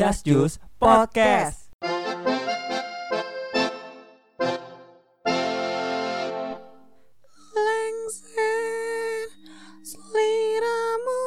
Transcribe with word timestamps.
Just 0.00 0.24
Juice 0.24 0.56
Podcast. 0.80 1.68
Lengser 7.52 9.28
seliramu 9.84 11.24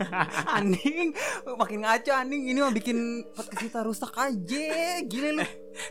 Aning, 0.56 1.12
makin 1.56 1.84
ngaco 1.84 2.12
Aning. 2.12 2.52
Ini 2.52 2.58
mah 2.60 2.72
bikin 2.72 3.24
podcast 3.32 3.60
kita 3.60 3.80
rusak 3.84 4.12
aja. 4.16 5.00
Gila 5.04 5.40
lu. 5.40 5.46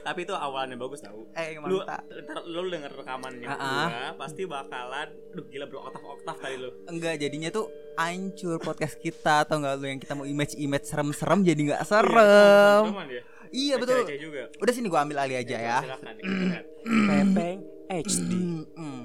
Tapi 0.10 0.26
itu 0.26 0.34
awalnya 0.34 0.74
bagus 0.74 1.06
tau 1.06 1.22
Eh, 1.38 1.54
Lu, 1.62 1.86
ntar 1.86 2.02
lu 2.44 2.66
denger 2.66 2.90
rekamannya 2.98 3.46
Ah, 3.46 3.54
gua 3.54 4.18
Pasti 4.18 4.42
bakalan 4.44 5.06
Duh 5.32 5.46
gila 5.46 5.70
bro 5.70 5.86
oktav-oktav 5.86 6.36
tadi 6.42 6.58
lu 6.58 6.70
Enggak, 6.90 7.22
jadinya 7.22 7.54
tuh 7.54 7.70
hancur 7.94 8.58
podcast 8.58 8.98
kita 8.98 9.46
atau 9.46 9.62
enggak 9.62 9.78
lu 9.78 9.86
yang 9.86 10.02
kita 10.02 10.18
mau 10.18 10.26
image-image 10.26 10.82
serem-serem 10.84 11.44
jadi 11.44 11.62
nggak 11.62 11.84
serem. 11.86 12.84
Teman 12.90 13.08
ya 13.08 13.22
Iya 13.50 13.74
betul. 13.78 14.02
Juga 14.18 14.50
Udah 14.58 14.74
sini 14.74 14.90
gua 14.90 15.06
ambil 15.06 15.22
alih 15.22 15.38
aja 15.38 15.58
ya. 15.58 15.78
Nih, 15.86 16.22
kita 16.22 16.44
lihat. 16.50 16.66
Pepeng 16.86 17.58
HD 17.90 18.32
Mm. 18.74 19.04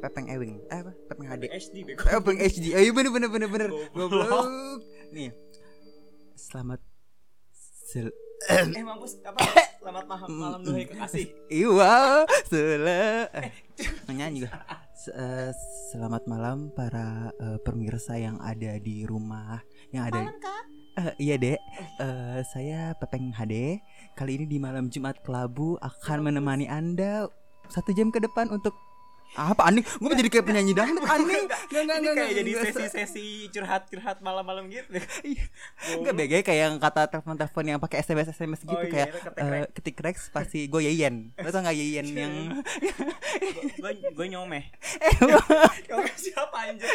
Pepeng 0.00 0.26
Ewing. 0.28 0.54
Eh 0.68 0.78
apa? 0.80 0.92
Pepeng 1.08 1.28
HD. 1.28 1.44
HD 1.52 1.76
Pepeng 1.92 2.36
HD. 2.36 2.64
Oh, 2.72 2.80
iya 2.80 2.92
bener 2.92 3.10
bener 3.12 3.28
bener 3.28 3.48
bener. 3.48 3.68
Goblok. 3.92 4.28
Goblok. 4.28 4.44
Nih. 5.12 5.32
Selamat 6.36 6.80
sel 7.52 8.08
Eh 8.76 8.82
mampus 8.82 9.18
apa 9.22 9.38
Selamat 9.80 10.04
malam 10.10 10.28
malam 10.36 10.60
duhai 10.66 10.84
kekasih 10.84 11.26
Iya, 11.48 12.26
sela 12.50 13.30
eh, 13.32 13.50
nyanyi 14.18 14.44
juga. 14.44 14.60
Eh, 15.08 15.50
selamat 15.88 16.28
malam 16.28 16.68
para 16.76 17.32
eh, 17.40 17.58
pemirsa 17.64 18.20
yang 18.20 18.36
ada 18.44 18.76
di 18.76 19.08
rumah, 19.08 19.64
yang 19.94 20.12
ada. 20.12 20.28
Eh, 21.00 21.12
iya 21.24 21.40
dek, 21.40 21.56
Eh, 21.96 22.40
saya 22.44 22.92
Pepeng 23.00 23.32
HD. 23.32 23.80
Kali 24.12 24.36
ini 24.36 24.44
di 24.44 24.60
malam 24.60 24.92
Jumat 24.92 25.16
Kelabu 25.24 25.80
akan 25.80 26.28
menemani 26.28 26.68
anda 26.68 27.24
satu 27.72 27.96
jam 27.96 28.12
ke 28.12 28.20
depan 28.20 28.52
untuk 28.52 28.76
apa 29.32 29.62
Aning? 29.64 29.86
Gue 29.86 30.10
jadi 30.12 30.28
kayak 30.28 30.44
penyanyi 30.44 30.72
dangdut 30.72 31.06
Aning. 31.14 31.44
Nggak 31.46 31.60
nggak 31.70 31.80
Ini 31.80 32.02
nggak 32.02 32.14
kayak 32.16 32.32
jadi 32.34 32.50
nggak, 32.50 32.64
se- 32.64 32.74
sesi-sesi 32.74 33.26
curhat-curhat 33.48 34.18
malam-malam 34.20 34.66
gitu. 34.66 34.90
Iya. 35.22 35.44
Enggak 35.92 36.14
bege 36.14 36.38
kayak 36.40 36.60
yang 36.60 36.74
kata 36.76 37.06
telepon-telepon 37.06 37.64
yang 37.64 37.78
pakai 37.78 38.02
SMS 38.02 38.32
SMS 38.32 38.60
gitu 38.62 38.72
Oh 38.72 38.82
iya, 38.82 38.90
kayak 38.90 39.08
itu 39.10 39.18
ketik 39.72 39.96
eh, 39.96 40.02
rex. 40.02 40.16
pasti 40.28 40.66
gue 40.66 40.82
yeyen. 40.82 41.30
Lo 41.36 41.48
tau 41.48 41.60
gak 41.60 41.72
yeyen 41.72 42.06
yang 42.08 42.34
Gue 43.76 43.90
gue 43.96 44.26
nyomeh. 44.28 44.64
Eh 45.00 45.12
Nyomeh 45.86 46.14
siapa 46.14 46.56
anjir? 46.66 46.88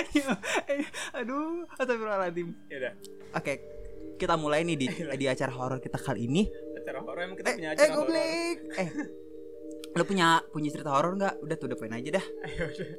Aduh 1.14 1.64
astagfirullahaladzim. 1.74 2.48
Ya 2.68 2.78
udah. 2.80 2.94
Oke 3.34 3.54
kita 4.16 4.36
mulai 4.36 4.64
nih 4.64 4.76
di 4.76 4.88
di 4.92 5.26
acara 5.26 5.52
horor 5.52 5.80
kita 5.80 5.98
kali 5.98 6.24
ini. 6.26 6.48
Acara 6.78 7.00
horor 7.00 7.20
emang 7.22 7.36
kita 7.36 7.48
eh 7.48 7.56
punya 7.56 7.70
eh 7.70 7.76
acara 7.76 7.94
horor. 7.94 8.16
eh 8.76 8.88
lo 9.96 10.04
punya 10.04 10.44
punya 10.52 10.70
cerita 10.72 10.92
horor 10.92 11.16
nggak? 11.16 11.40
Udah 11.40 11.56
tuh 11.56 11.68
udah 11.72 11.78
poin 11.80 11.94
aja 11.96 12.10
dah. 12.20 12.26
Ayo 12.46 12.64
udah. 12.68 12.90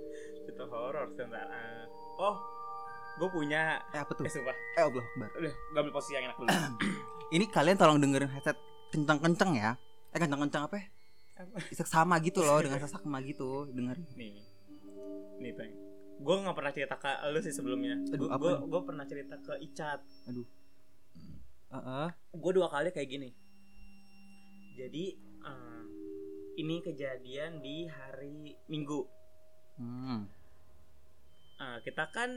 Cerita 0.46 0.64
horor 0.70 1.04
sebentar 1.12 1.44
Ah, 1.50 1.84
Oh 2.16 2.36
Gue 3.16 3.28
punya. 3.32 3.80
Eh 3.96 4.00
apa 4.00 4.12
tuh? 4.12 4.28
Eh 4.28 4.32
sumpah. 4.32 4.56
Eh 4.76 4.82
Allah 4.84 5.04
Akbar. 5.04 5.28
Udah 5.40 5.52
gue 5.52 5.78
ambil 5.80 5.92
posisi 5.92 6.12
yang 6.16 6.28
enak 6.28 6.36
dulu. 6.36 6.48
Ini 7.36 7.44
kalian 7.48 7.76
tolong 7.80 7.98
dengerin 8.00 8.28
headset 8.28 8.56
kencang-kencang 8.92 9.50
ya. 9.56 9.72
Eh 10.12 10.18
kencang-kencang 10.20 10.62
apa 10.68 10.76
ya? 10.76 10.86
Sama 11.84 12.16
gitu 12.24 12.40
loh 12.40 12.60
dengan 12.60 12.80
sesakma 12.80 13.20
gitu 13.24 13.68
dengerin. 13.72 14.04
Nih 14.16 14.40
Nih. 15.40 15.52
Peng 15.52 15.72
Gue 16.16 16.32
gak 16.40 16.56
pernah 16.56 16.72
cerita 16.72 16.96
ke 16.96 17.12
lu 17.28 17.40
sih 17.44 17.52
sebelumnya. 17.52 17.96
Aduh, 18.08 18.28
apa 18.32 18.40
Gue 18.40 18.52
gue 18.72 18.80
pernah 18.88 19.04
cerita 19.04 19.36
ke 19.36 19.52
Icat. 19.64 20.00
Heeh. 21.72 22.08
Gue 22.36 22.52
dua 22.56 22.68
kali 22.72 22.88
kayak 22.88 23.08
gini. 23.08 23.28
Jadi 24.76 25.04
eh, 25.44 25.75
Ini 26.56 26.80
kejadian 26.80 27.60
di 27.60 27.84
hari 27.84 28.56
Minggu. 28.66 29.04
Hmm. 29.76 30.24
Eh, 31.56 31.78
Kita 31.84 32.08
kan 32.08 32.32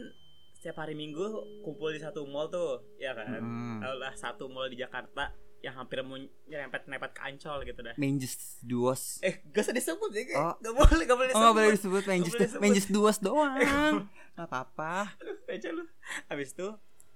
Setiap 0.52 0.84
hari 0.84 0.92
Minggu 0.92 1.24
kumpul 1.64 1.96
di 1.96 2.04
satu 2.04 2.28
mall 2.28 2.52
tuh 2.52 2.84
Ya 3.00 3.16
kan? 3.16 3.32
Hmm. 3.40 3.80
Lah 3.80 4.12
satu 4.12 4.52
mall 4.52 4.68
di 4.68 4.76
Jakarta 4.76 5.32
Yang 5.64 5.76
hampir 5.76 6.04
mau 6.04 6.20
nyerempet-nyerempet 6.48 7.12
ke 7.12 7.22
Ancol 7.24 7.64
gitu 7.64 7.80
dah. 7.80 7.96
Manjus 7.96 8.60
duos. 8.60 9.20
Eh 9.24 9.40
gak 9.52 9.68
usah 9.68 9.76
disebut 9.76 10.12
ya 10.12 10.24
Oh. 10.36 10.54
Gak 10.60 10.72
boleh 10.76 11.04
Gak 11.08 11.18
boleh 11.20 11.32
Oh 11.32 11.52
disebut. 11.72 12.04
Manjus 12.04 12.36
Nggak 12.36 12.36
boleh 12.36 12.48
disebut. 12.48 12.60
Manjus 12.60 12.88
duos 12.92 13.18
doang. 13.24 13.56
Nggak 14.36 14.48
apa-apa. 14.48 15.16
Aja 15.48 15.72
lu. 15.72 15.84
Habis 16.28 16.52
itu 16.52 16.68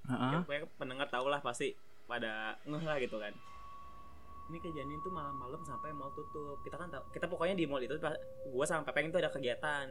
Heeh. 0.04 0.32
ya, 0.36 0.40
pokoknya 0.44 0.68
pendengar 0.76 1.08
tau 1.08 1.28
lah 1.32 1.40
pasti 1.40 1.72
pada 2.04 2.60
ngeh 2.68 2.84
lah 2.84 3.00
gitu 3.00 3.16
kan 3.16 3.32
ini 4.46 4.58
kejadian 4.60 4.92
itu 4.94 5.08
malam-malam 5.08 5.62
sampai 5.62 5.90
mall 5.90 6.12
tutup. 6.12 6.60
Kita 6.62 6.76
kan 6.76 6.88
tahu 6.88 7.04
kita 7.10 7.26
pokoknya 7.26 7.56
di 7.56 7.64
mall 7.64 7.80
itu 7.80 7.96
gua 8.46 8.66
sama 8.66 8.84
Pepeng 8.84 9.08
itu 9.08 9.18
ada 9.18 9.30
kegiatan. 9.30 9.88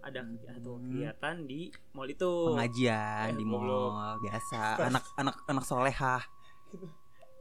Ada 0.00 0.20
Hmm. 0.20 0.36
satu 0.38 0.76
kegiatan 0.78 1.34
di 1.42 1.72
mall 1.90 2.06
itu. 2.06 2.32
Pengajian 2.52 3.32
Eh, 3.32 3.36
di 3.36 3.44
mall 3.44 3.68
biasa. 4.20 4.84
Anak 4.84 5.04
anak 5.16 5.36
anak 5.46 5.64
solehah. 5.64 6.20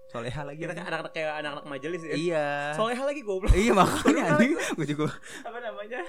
Solehah 0.06 0.46
lagi 0.46 0.62
kita 0.62 0.72
kan 0.72 0.86
anak-anak 0.86 1.12
kayak 1.12 1.34
anak-anak 1.42 1.66
majelis 1.68 2.02
ya. 2.02 2.14
Iya. 2.14 2.48
Soalnya 2.74 3.04
lagi 3.04 3.22
goblok. 3.22 3.50
Iya 3.52 3.74
makanya 3.74 4.24
anjing. 4.32 4.54
gue 4.54 4.88
juga 4.88 5.10
apa 5.42 5.58
namanya? 5.58 6.02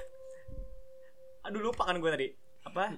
Aduh 1.42 1.60
lupa 1.62 1.82
kan 1.84 1.96
gue 1.96 2.10
tadi. 2.10 2.28
Apa? 2.62 2.94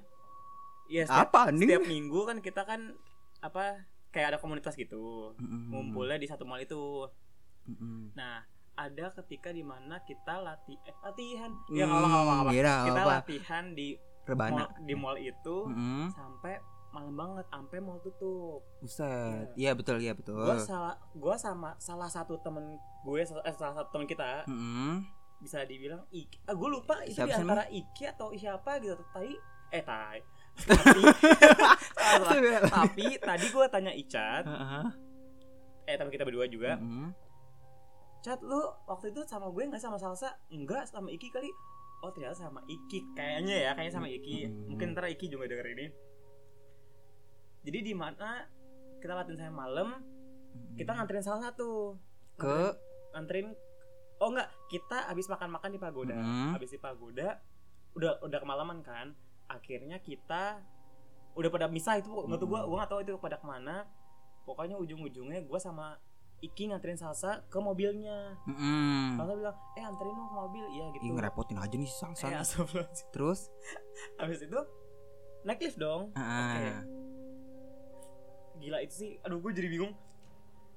Iya 0.87 1.03
setiap, 1.07 1.31
apa 1.31 1.51
nih 1.51 1.67
setiap 1.67 1.87
minggu 1.87 2.21
kan 2.23 2.39
kita 2.39 2.63
kan 2.63 2.95
apa 3.39 3.83
kayak 4.11 4.35
ada 4.35 4.39
komunitas 4.39 4.75
gitu. 4.75 5.35
Hmm. 5.37 5.71
ngumpulnya 5.71 6.15
di 6.17 6.27
satu 6.27 6.43
mall 6.43 6.59
itu 6.59 7.07
Mm-mm. 7.67 8.15
Nah, 8.15 8.43
ada 8.73 9.07
ketika 9.15 9.51
di 9.51 9.63
mana 9.63 9.99
kita 10.01 10.39
latih 10.39 10.77
eh, 10.83 10.97
latihan. 11.01 11.51
Hmm, 11.67 11.73
Ya 11.73 11.85
apa 11.85 11.97
nggak 11.99 12.41
apa, 12.41 12.51
iya 12.53 12.75
Kita 12.85 13.01
apa. 13.01 13.13
latihan 13.19 13.65
di 13.73 13.89
rebana 14.23 14.53
mall, 14.57 14.69
di 14.83 14.95
mall 14.95 15.17
itu 15.17 15.57
Mm-mm. 15.67 16.11
sampai 16.11 16.59
malam 16.89 17.13
banget, 17.13 17.45
sampai 17.47 17.79
mall 17.79 17.99
tutup. 18.01 18.61
Buset. 18.79 19.53
Iya 19.55 19.73
betul 19.73 19.97
iya 19.99 20.13
betul. 20.13 20.39
Gua 20.39 20.57
salah 20.57 20.97
gua 21.13 21.35
sama 21.37 21.77
salah 21.77 22.07
satu 22.07 22.39
temen 22.39 22.77
gue 23.03 23.21
eh, 23.21 23.29
salah 23.53 23.75
satu 23.77 23.89
temen 23.93 24.07
kita 24.07 24.45
Mm-mm. 24.47 25.05
bisa 25.39 25.63
dibilang 25.63 26.03
Iki. 26.09 26.37
Ah, 26.45 26.55
gue 26.55 26.69
lupa 26.71 27.01
itu 27.03 27.17
Siapa 27.17 27.29
di 27.29 27.33
antara 27.39 27.65
Iki 27.67 28.05
atau 28.09 28.33
siapa 28.33 28.77
gitu. 28.79 28.97
Tai 29.11 29.31
eh 29.69 29.83
tai. 29.83 30.19
Tapi 30.65 31.05
salah. 32.49 32.65
tapi 32.65 33.07
tadi 33.29 33.47
gue 33.47 33.67
tanya 33.69 33.93
Icat, 33.93 34.45
Heeh. 34.45 34.85
eh 35.85 35.95
teman 35.95 36.09
kita 36.09 36.25
berdua 36.25 36.47
juga, 36.47 36.81
Mm-mm. 36.81 37.13
Cat 38.27 38.43
lu 38.43 38.59
waktu 38.91 39.15
itu 39.15 39.23
sama 39.23 39.47
gue 39.55 39.63
nggak 39.63 39.79
sama 39.79 39.95
salsa? 39.95 40.35
Enggak 40.51 40.91
sama 40.91 41.15
Iki 41.15 41.31
kali. 41.31 41.47
Oh 42.03 42.11
ternyata 42.11 42.35
sama 42.35 42.59
Iki 42.67 43.15
kayaknya 43.15 43.55
ya 43.55 43.71
kayaknya 43.79 43.95
sama 43.95 44.11
Iki. 44.11 44.37
Hmm. 44.51 44.75
Mungkin 44.75 44.99
ntar 44.99 45.07
Iki 45.07 45.31
juga 45.31 45.47
denger 45.47 45.79
ini. 45.79 45.87
Jadi 47.63 47.79
di 47.83 47.95
mana 47.95 48.43
kita 48.99 49.15
latihan 49.15 49.39
saya 49.39 49.53
malam, 49.55 50.03
kita 50.75 50.91
nganterin 50.91 51.23
salah 51.23 51.51
satu 51.51 51.95
ke 52.35 52.57
nganterin 53.15 53.55
oh 54.19 54.29
enggak 54.33 54.49
kita 54.69 55.09
habis 55.09 55.29
makan-makan 55.29 55.71
di 55.73 55.81
pagoda 55.81 56.17
Hmm. 56.17 56.53
habis 56.53 56.73
di 56.73 56.81
pagoda 56.81 57.41
udah 57.97 58.21
udah 58.21 58.39
kemalaman 58.41 58.85
kan 58.85 59.13
akhirnya 59.49 60.01
kita 60.01 60.61
udah 61.33 61.51
pada 61.53 61.69
misah 61.69 61.97
itu 61.97 62.09
nggak 62.09 62.41
tahu 62.41 62.49
gua 62.49 62.61
Hmm. 62.65 62.69
gua 62.69 62.77
nggak 62.85 62.93
tahu 62.93 63.01
itu 63.05 63.13
pada 63.17 63.37
ke 63.41 63.47
mana 63.49 63.89
pokoknya 64.45 64.77
ujung-ujungnya 64.77 65.45
gua 65.45 65.61
sama 65.61 65.97
Iki 66.45 66.69
nganterin 66.69 67.01
salsa 67.01 67.41
ke 67.49 67.57
mobilnya 67.57 68.37
Mm-mm. 68.45 69.17
Salsa 69.17 69.33
bilang 69.33 69.57
eh 69.73 69.85
anterin 69.85 70.13
dong 70.13 70.29
ke 70.29 70.37
mobil 70.37 70.65
iya 70.77 70.85
gitu 70.93 71.03
Ih 71.09 71.11
ngerepotin 71.17 71.57
aja 71.57 71.75
nih 71.75 71.89
salsa. 71.89 72.27
Eh. 72.29 72.87
Terus 73.09 73.49
habis 74.21 74.45
itu 74.45 74.61
naik 75.47 75.61
lift 75.63 75.79
dong 75.79 76.11
ah. 76.19 76.83
gila 78.59 78.83
itu 78.83 78.95
sih 78.99 79.11
aduh 79.23 79.39
gue 79.39 79.53
jadi 79.55 79.69
bingung 79.71 79.95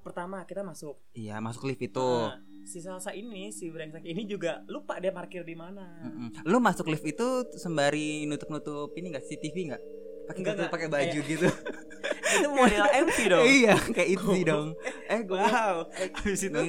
pertama 0.05 0.45
kita 0.45 0.61
masuk 0.61 0.95
Iya 1.11 1.41
masuk 1.43 1.67
lift 1.67 1.83
itu. 1.83 1.99
Nah, 1.99 2.39
si 2.63 2.79
salsa 2.79 3.11
ini 3.11 3.51
si 3.51 3.67
brengsek 3.67 4.05
ini 4.05 4.23
juga 4.23 4.63
lupa 4.71 4.95
dia 5.01 5.11
parkir 5.11 5.43
di 5.43 5.57
mana 5.59 5.83
Mm-mm. 6.07 6.47
Lu 6.47 6.63
masuk 6.63 6.87
lift 6.87 7.03
itu 7.03 7.27
sembari 7.59 8.23
nutup-nutup 8.29 8.95
ini 8.95 9.11
enggak 9.11 9.27
CCTV 9.27 9.55
enggak? 9.73 9.83
Pakai 10.29 10.41
Enggak, 10.45 10.69
pakai 10.69 10.87
baju 10.93 11.19
gitu. 11.25 11.47
itu 12.37 12.49
model 12.53 12.85
MV 13.09 13.17
dong. 13.25 13.45
Iya, 13.49 13.75
kayak 13.89 14.09
itu 14.13 14.31
dong. 14.45 14.67
Eh 15.09 15.19
gue 15.25 15.41
wow. 15.41 15.77
habis 15.89 16.41
itu 16.45 16.59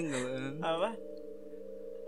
apa? 0.64 0.90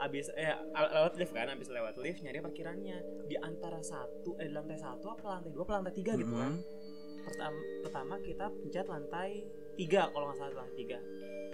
Abis 0.02 0.26
eh 0.34 0.50
lewat 0.74 1.14
lift 1.14 1.30
kan 1.36 1.46
abis 1.52 1.68
lewat 1.68 1.94
lift 2.00 2.24
nyari 2.24 2.40
parkirannya. 2.40 2.98
Di 3.28 3.36
antara 3.36 3.78
satu 3.84 4.34
eh 4.40 4.48
di 4.48 4.52
lantai 4.56 4.80
satu 4.80 5.12
apa 5.12 5.38
lantai 5.38 5.52
dua 5.52 5.62
apa 5.68 5.72
lantai 5.78 5.94
tiga 5.94 6.16
gitu 6.16 6.32
kan. 6.32 6.56
Pertama 7.22 7.60
pertama 7.84 8.14
kita 8.18 8.48
pencet 8.50 8.86
lantai 8.88 9.44
tiga 9.76 10.08
kalau 10.10 10.32
nggak 10.32 10.38
salah 10.40 10.64
lantai 10.64 10.76
tiga. 10.80 10.98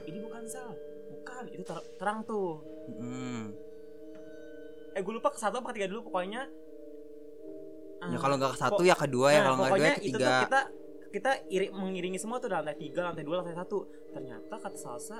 Ini 0.06 0.18
bukan 0.22 0.42
sel 0.46 0.70
bukan. 1.10 1.42
Itu 1.52 1.62
ter- 1.66 1.88
terang 1.98 2.22
tuh. 2.22 2.62
Mm-mm. 2.88 3.52
eh 4.96 5.04
gue 5.04 5.14
lupa 5.14 5.30
ke 5.30 5.38
satu 5.38 5.60
apa 5.60 5.70
ketiga 5.70 5.92
dulu 5.92 6.10
pokoknya 6.10 6.48
ya 7.98 8.14
ah, 8.14 8.20
kalau 8.20 8.34
nggak 8.36 8.52
ke 8.54 8.58
satu 8.58 8.82
ya 8.82 8.94
kedua 8.94 9.28
ya 9.28 9.38
Nah, 9.38 9.44
kalau 9.44 9.56
nggak 9.58 9.70
pokoknya 9.74 9.90
ya 9.90 9.98
itu 9.98 10.14
ketiga. 10.14 10.26
tuh 10.28 10.40
kita 10.46 10.60
kita 11.08 11.30
iri, 11.48 11.66
mengiringi 11.72 12.18
semua 12.20 12.36
tuh 12.36 12.46
lantai 12.46 12.76
tiga 12.76 13.00
lantai 13.02 13.24
dua 13.24 13.40
lantai 13.40 13.56
satu. 13.56 13.78
Ternyata 14.12 14.54
kata 14.54 14.76
salsa 14.76 15.18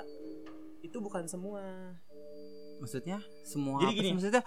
itu 0.79 0.97
bukan 0.97 1.25
semua. 1.25 1.91
Maksudnya 2.79 3.19
semua 3.43 3.83
Jadi 3.83 3.93
gini. 3.97 4.09
maksudnya? 4.15 4.43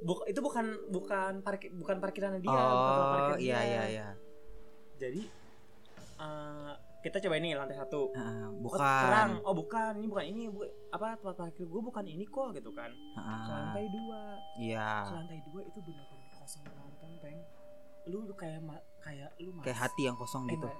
Buk- 0.00 0.26
itu 0.26 0.40
bukan 0.40 0.66
bukan 0.90 1.32
parkir 1.40 1.70
bukan 1.72 1.96
parkiran 1.96 2.36
dia 2.36 2.50
bukan 2.50 2.66
oh 2.66 3.08
parkir 3.14 3.36
iya 3.40 3.56
dia. 3.56 3.64
iya 3.64 3.82
iya. 3.88 4.08
Jadi 4.98 5.22
eh, 6.18 6.72
kita 7.00 7.20
coba 7.20 7.34
ini 7.36 7.52
lantai 7.52 7.76
satu. 7.76 8.08
Oh, 8.10 8.48
bukan. 8.58 8.80
terang 8.80 9.30
oh 9.44 9.54
bukan 9.54 9.92
ini 9.96 10.06
bukan 10.08 10.24
ini 10.24 10.42
bu, 10.48 10.60
apa 10.88 11.14
tempat 11.16 11.36
parkir 11.38 11.64
gue 11.64 11.80
bukan 11.80 12.04
ini 12.04 12.24
kok 12.24 12.52
gitu 12.52 12.72
kan. 12.72 12.90
Ah, 13.14 13.44
lantai 13.70 13.86
dua. 13.88 14.40
Iya. 14.58 15.04
Ke 15.04 15.12
lantai 15.14 15.38
dua 15.44 15.60
itu 15.62 15.78
benar-benar 15.78 16.23
kosong 16.44 16.64
lompong 16.68 17.14
peng. 17.18 17.38
Lu 18.04 18.20
lu 18.22 18.34
kayak 18.36 18.60
ma- 18.60 18.84
kayak 19.00 19.32
lu 19.40 19.50
mas 19.50 19.64
kayak 19.64 19.78
hati 19.80 20.02
yang 20.04 20.12
kosong 20.14 20.44
eh, 20.44 20.52
gitu. 20.52 20.68
enggak, 20.68 20.76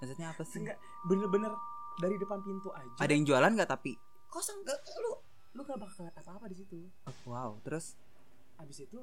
maksudnya 0.00 0.26
apa 0.32 0.42
sih? 0.42 0.58
Enggak 0.58 0.78
bener-bener 1.04 1.52
dari 1.94 2.16
depan 2.16 2.40
pintu 2.40 2.72
aja. 2.72 2.96
Ada 2.98 3.12
yang 3.12 3.24
jualan 3.24 3.50
nggak 3.52 3.68
tapi? 3.68 3.92
Kosong. 4.26 4.64
Gak 4.64 4.80
lu 4.98 5.12
lu 5.54 5.60
gak 5.62 5.78
bakal 5.78 6.02
lihat 6.02 6.16
apa-apa 6.18 6.48
di 6.48 6.56
situ. 6.56 6.88
Oh, 7.04 7.14
wow. 7.28 7.50
Terus? 7.62 7.94
Abis 8.56 8.82
itu 8.82 8.98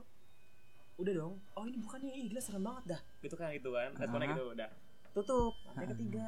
udah 0.98 1.14
dong. 1.16 1.34
Oh 1.56 1.64
ini 1.64 1.80
bukan 1.80 2.02
nih 2.02 2.12
ih, 2.12 2.24
gila 2.28 2.42
serem 2.42 2.62
banget 2.62 2.84
dah. 2.92 3.02
Gitu 3.22 3.36
kan 3.36 3.54
gitu 3.54 3.70
kan? 3.72 3.90
Responnya 3.96 4.26
Ah. 4.26 4.32
gitu 4.34 4.44
udah. 4.52 4.70
Tutup. 5.14 5.54
Lantai 5.64 5.88
ketiga. 5.88 6.26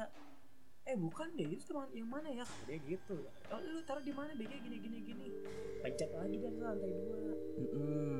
Eh 0.84 0.96
bukan 0.96 1.28
deh. 1.34 1.48
Itu 1.50 1.64
teman 1.66 1.88
yang 1.92 2.08
mana 2.08 2.28
ya? 2.30 2.44
Dia 2.64 2.78
gitu. 2.78 3.16
Oh 3.50 3.58
lu 3.58 3.80
taruh 3.82 4.00
di 4.00 4.12
mana? 4.12 4.32
BG 4.32 4.52
gini 4.60 4.76
gini 4.78 4.98
gini. 5.02 5.26
Pencet 5.80 6.08
lagi 6.10 6.36
dari 6.38 6.56
lantai 6.56 6.88
dua. 6.90 7.16
Mm-mm. 7.54 8.13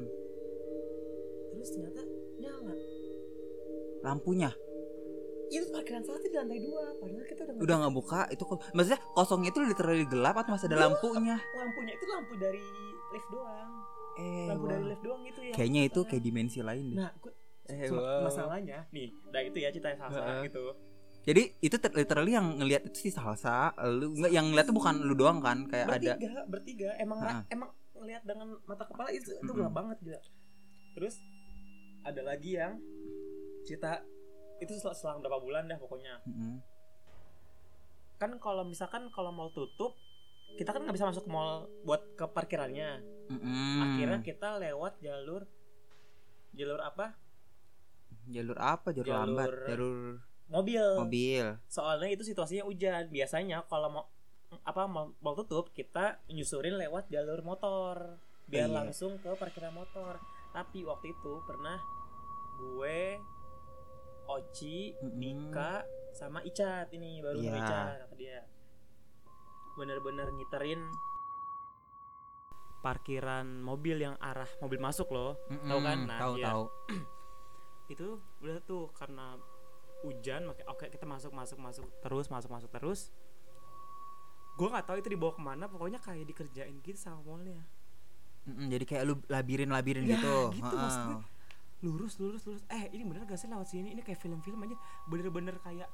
Terus 1.65 1.81
ternyata 1.81 2.03
nyala. 2.37 2.75
Lampunya? 4.05 4.53
Itu 5.49 5.65
parkiran 5.73 6.05
satu 6.05 6.21
di 6.21 6.37
lantai 6.37 6.61
dua 6.61 6.93
padahal 7.01 7.25
kita 7.25 7.43
udah 7.49 7.63
udah 7.65 7.77
nggak 7.81 7.95
buka 7.97 8.21
itu 8.29 8.43
kok 8.45 8.59
maksudnya 8.77 9.01
kosongnya 9.17 9.49
itu 9.49 9.61
literally 9.65 10.05
gelap 10.05 10.37
atau 10.37 10.61
masih 10.61 10.69
ada 10.69 10.79
lampunya? 10.85 11.37
Lampunya 11.41 11.93
itu 11.97 12.05
lampu 12.05 12.35
dari 12.37 12.61
lift 13.17 13.29
doang. 13.33 13.71
Eh 14.21 14.47
lampu 14.53 14.65
wow. 14.69 14.73
dari 14.77 14.85
lift 14.93 15.03
doang 15.05 15.21
gitu 15.25 15.41
ya 15.41 15.53
kayaknya 15.57 15.83
itu 15.89 16.01
kayak 16.05 16.23
dimensi 16.23 16.59
lain 16.61 16.85
deh. 16.93 16.99
Nah 17.01 17.11
gua, 17.17 17.33
Eh, 17.65 17.89
wow. 17.89 18.29
masalahnya 18.29 18.85
nih 18.93 19.09
nah 19.33 19.41
itu 19.41 19.57
ya 19.57 19.73
cerita 19.73 19.89
salsa 19.97 20.21
Heeh. 20.21 20.53
gitu. 20.53 20.65
Jadi 21.25 21.43
itu 21.65 21.77
ter- 21.81 21.97
literally 21.97 22.37
yang 22.37 22.61
ngelihat 22.61 22.85
itu 22.85 23.09
sih 23.09 23.13
salsa 23.15 23.73
lu 23.89 24.13
nggak 24.13 24.33
yang 24.37 24.53
ngeliat 24.53 24.69
tuh 24.69 24.77
bukan 24.77 25.01
lu 25.01 25.17
doang 25.17 25.41
kan 25.41 25.65
kayak 25.73 25.89
ada 25.89 26.13
bertiga 26.21 26.45
bertiga 26.45 26.89
emang 27.01 27.19
Ha-ha. 27.25 27.41
emang 27.49 27.73
ngelihat 27.97 28.21
dengan 28.29 28.53
mata 28.69 28.85
kepala 28.85 29.09
itu 29.09 29.33
itu 29.33 29.49
gelap 29.49 29.73
banget 29.73 29.97
gila. 30.05 30.21
Terus 30.93 31.15
ada 32.15 32.23
lagi 32.25 32.57
yang 32.57 32.79
cerita 33.67 34.01
itu 34.63 34.71
selang, 34.79 34.97
selang 34.97 35.19
berapa 35.21 35.43
bulan 35.43 35.67
dah 35.67 35.77
pokoknya. 35.77 36.23
Mm-mm. 36.25 36.63
kan 38.15 38.31
kalau 38.39 38.63
misalkan 38.63 39.11
kalau 39.11 39.35
mall 39.35 39.51
tutup 39.51 39.99
kita 40.55 40.71
kan 40.71 40.87
nggak 40.87 40.95
bisa 40.95 41.11
masuk 41.11 41.27
mall 41.27 41.67
buat 41.83 42.15
ke 42.15 42.25
parkirannya. 42.31 43.03
Mm-mm. 43.29 43.83
akhirnya 43.83 44.21
kita 44.23 44.57
lewat 44.63 45.03
jalur 45.03 45.45
jalur 46.55 46.81
apa? 46.81 47.19
Jalur 48.31 48.57
apa? 48.57 48.89
Jalur, 48.95 49.05
Jalur 49.11 49.27
lambat. 49.27 49.49
Jalur 49.67 49.99
mobil. 50.49 50.85
mobil. 51.01 51.47
Soalnya 51.67 52.09
itu 52.15 52.23
situasinya 52.23 52.65
hujan. 52.65 53.11
Biasanya 53.11 53.67
kalau 53.67 53.91
mau 53.91 54.05
apa 54.63 54.87
mau, 54.87 55.11
mau 55.19 55.35
tutup 55.35 55.75
kita 55.75 56.23
nyusurin 56.31 56.79
lewat 56.79 57.11
jalur 57.11 57.43
motor. 57.43 58.23
Biar 58.47 58.71
Iya. 58.71 58.77
langsung 58.77 59.19
ke 59.19 59.35
parkiran 59.35 59.75
motor. 59.75 60.21
Tapi 60.55 60.87
waktu 60.87 61.11
itu 61.17 61.43
pernah 61.49 61.81
gue 62.55 62.99
Oci. 64.25 64.97
Dika 65.15 65.85
sama 66.11 66.41
Icat 66.41 66.89
ini 66.91 67.21
baru 67.21 67.39
sama 67.39 67.59
Icat 67.59 67.87
kata 68.01 68.17
dia 68.17 68.41
bener-bener 69.75 70.31
ngiterin 70.31 70.81
parkiran 72.81 73.47
mobil 73.61 73.97
yang 73.99 74.15
arah 74.21 74.47
mobil 74.61 74.79
masuk 74.79 75.09
loh 75.11 75.35
Mm-mm. 75.49 75.67
Tahu 75.67 75.81
kan? 75.81 75.99
Nah, 76.05 76.19
tahu 76.21 76.33
iya. 76.37 76.47
tahu 76.47 76.65
itu 77.93 78.09
udah 78.41 78.59
tuh 78.63 78.89
karena 78.93 79.35
hujan 80.01 80.47
oke 80.49 80.87
kita 80.87 81.05
masuk 81.05 81.33
masuk 81.33 81.59
masuk 81.59 81.87
terus 82.01 82.29
masuk 82.29 82.53
masuk 82.53 82.71
terus 82.71 83.09
gue 84.55 84.69
nggak 84.69 84.87
tahu 84.87 84.97
itu 85.01 85.09
dibawa 85.11 85.33
ke 85.35 85.43
mana 85.43 85.65
pokoknya 85.67 85.99
kayak 85.99 86.25
dikerjain 86.25 86.77
gitu 86.81 86.95
sama 86.95 87.19
mallnya 87.21 87.59
Mm-mm, 88.45 88.69
jadi 88.69 88.85
kayak 88.85 89.03
lu 89.05 89.15
labirin 89.27 89.73
labirin 89.73 90.05
Ya, 90.05 90.21
gitu 90.21 90.53
gitu 90.53 90.69
Ha-ha. 90.69 90.85
maksudnya. 90.85 91.17
Lurus 91.85 92.17
lurus 92.17 92.43
lurus. 92.49 92.65
Eh 92.73 92.89
ini 92.91 93.05
bener 93.05 93.29
gak 93.29 93.37
sih 93.37 93.47
lewat 93.47 93.69
sini? 93.69 93.93
Ini 93.93 94.01
kayak 94.01 94.17
film-film 94.17 94.57
aja. 94.65 94.77
Bener-bener 95.05 95.61
kayak 95.61 95.89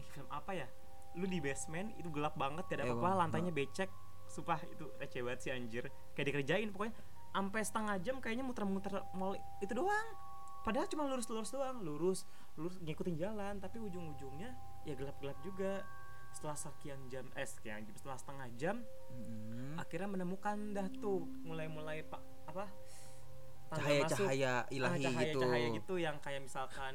eh, 0.00 0.06
film 0.08 0.24
apa 0.32 0.56
ya? 0.56 0.66
Lu 1.14 1.28
di 1.28 1.38
basement 1.38 1.92
itu 1.94 2.08
gelap 2.08 2.34
banget 2.34 2.64
tidak 2.66 2.88
Eh, 2.88 2.96
apa-apa 2.96 3.28
lantainya 3.28 3.52
becek. 3.52 3.92
Sumpah 4.26 4.58
itu 4.64 4.88
receh 4.96 5.20
banget 5.20 5.40
sih 5.44 5.50
anjir. 5.52 5.84
Kayak 6.16 6.26
dikerjain 6.32 6.72
pokoknya 6.72 6.96
sampai 7.34 7.60
setengah 7.60 7.96
jam 8.00 8.16
kayaknya 8.18 8.42
muter-muter 8.42 9.04
mall 9.12 9.36
itu 9.60 9.76
doang. 9.76 10.08
Padahal 10.64 10.88
cuma 10.88 11.04
lurus-lurus 11.04 11.52
doang 11.52 11.84
lurus 11.84 12.24
lurus 12.56 12.80
ngikutin 12.80 13.20
jalan. 13.20 13.60
Tapi 13.60 13.76
ujung-ujungnya 13.78 14.50
ya 14.82 14.96
gelap-gelap 14.96 15.36
juga. 15.44 15.84
Setelah 16.34 16.58
sekian 16.58 16.98
jam 17.06 17.30
eh 17.38 17.46
sekian 17.46 17.86
jam 17.86 17.94
setelah 17.94 18.18
setengah 18.18 18.48
jam 18.58 18.76
Mm-mm. 19.14 19.78
akhirnya 19.78 20.10
menemukan 20.10 20.74
dah 20.74 20.90
tuh 20.98 21.22
mulai-mulai 21.46 22.02
pak 22.02 22.18
apa 22.50 22.66
tanda 23.70 24.04
masuk. 24.04 24.26
Ah, 24.26 24.62
ilahi 24.68 25.02
cahaya, 25.04 25.22
gitu. 25.28 25.40
cahaya 25.40 25.66
gitu 25.72 25.94
yang 25.98 26.16
kayak 26.20 26.40
misalkan 26.44 26.94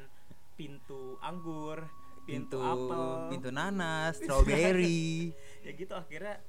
pintu 0.54 1.16
anggur 1.24 1.88
pintu, 2.28 2.56
pintu 2.56 2.58
apel. 2.60 3.04
pintu 3.32 3.48
nanas 3.50 4.16
strawberry. 4.20 5.32
Ya 5.66 5.72
gitu 5.76 5.92
akhirnya 5.92 6.40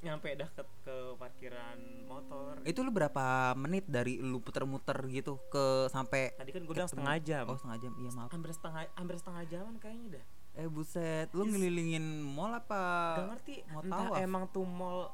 nyampe 0.00 0.32
dah 0.32 0.48
ke, 0.56 0.62
ke 0.80 0.96
parkiran 1.20 1.76
motor. 2.08 2.56
Itu 2.64 2.80
lu 2.80 2.88
berapa 2.88 3.52
menit 3.52 3.84
dari 3.84 4.16
lu 4.16 4.40
puter-muter 4.40 4.96
gitu 5.12 5.36
ke 5.52 5.92
sampai 5.92 6.32
tadi 6.40 6.50
kan 6.56 6.62
gue 6.64 6.72
bilang 6.72 6.88
setengah 6.88 7.16
jam. 7.20 7.44
Oh 7.50 7.56
setengah 7.58 7.78
jam. 7.84 7.92
Iya 8.00 8.10
maaf. 8.16 8.30
Hampir 8.32 8.50
setengah 8.56 8.82
hampir 8.96 9.16
setengah 9.20 9.42
jaman 9.50 9.74
kayaknya 9.76 10.08
dah. 10.18 10.24
Eh 10.56 10.68
buset. 10.70 11.28
Lu 11.36 11.44
Yes. 11.44 11.50
ngelilingin 11.52 12.04
mall 12.24 12.56
apa? 12.56 12.84
Gak 13.18 13.28
ngerti. 13.36 13.54
Mau 13.70 13.82
tawaf. 13.84 14.16
emang 14.18 14.44
tuh 14.48 14.64
mall 14.64 15.12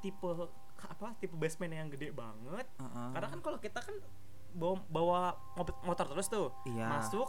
tipe 0.00 0.30
apa 0.78 1.16
tipe 1.16 1.32
basement 1.32 1.72
yang 1.72 1.88
gede 1.88 2.10
banget. 2.10 2.66
Heeh. 2.76 3.08
karena 3.12 3.28
kan 3.28 3.40
kalau 3.40 3.58
kita 3.58 3.80
kan 3.80 3.96
bawa, 4.52 4.76
bawa 4.86 5.20
motor 5.82 6.06
terus 6.06 6.26
tuh. 6.26 6.52
Iya. 6.64 6.88
Masuk 6.90 7.28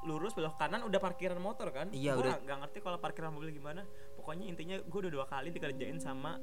lurus 0.00 0.32
belok 0.32 0.56
kanan 0.56 0.80
udah 0.82 0.96
parkiran 0.96 1.36
motor 1.36 1.68
kan? 1.68 1.90
Iya, 1.90 2.14
Gua 2.14 2.20
udah. 2.20 2.32
nggak- 2.32 2.42
nggak 2.42 2.58
ngerti 2.64 2.78
kalau 2.80 2.98
parkiran 2.98 3.30
mobil 3.30 3.50
gimana. 3.50 3.84
Pokoknya 4.14 4.44
intinya 4.44 4.76
gue 4.76 4.98
udah 4.98 5.12
dua 5.12 5.26
kali 5.26 5.50
dikerjain 5.50 5.98
sama 5.98 6.40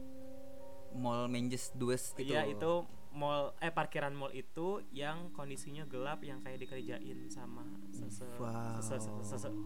mall 0.94 1.26
Menjes 1.26 1.74
Dues 1.74 2.14
itu. 2.14 2.30
Iya 2.30 2.46
itu 2.46 2.72
mall 3.10 3.58
eh 3.58 3.70
parkiran 3.70 4.14
mall 4.14 4.30
itu 4.32 4.84
yang 4.92 5.32
kondisinya 5.32 5.84
gelap 5.84 6.22
yang 6.22 6.38
kayak 6.40 6.60
dikerjain 6.60 7.26
sama 7.28 7.66
sese 7.90 8.22
Wow. 8.38 8.78
sese- 8.78 9.10
sese- 9.20 9.42
sese- 9.42 9.58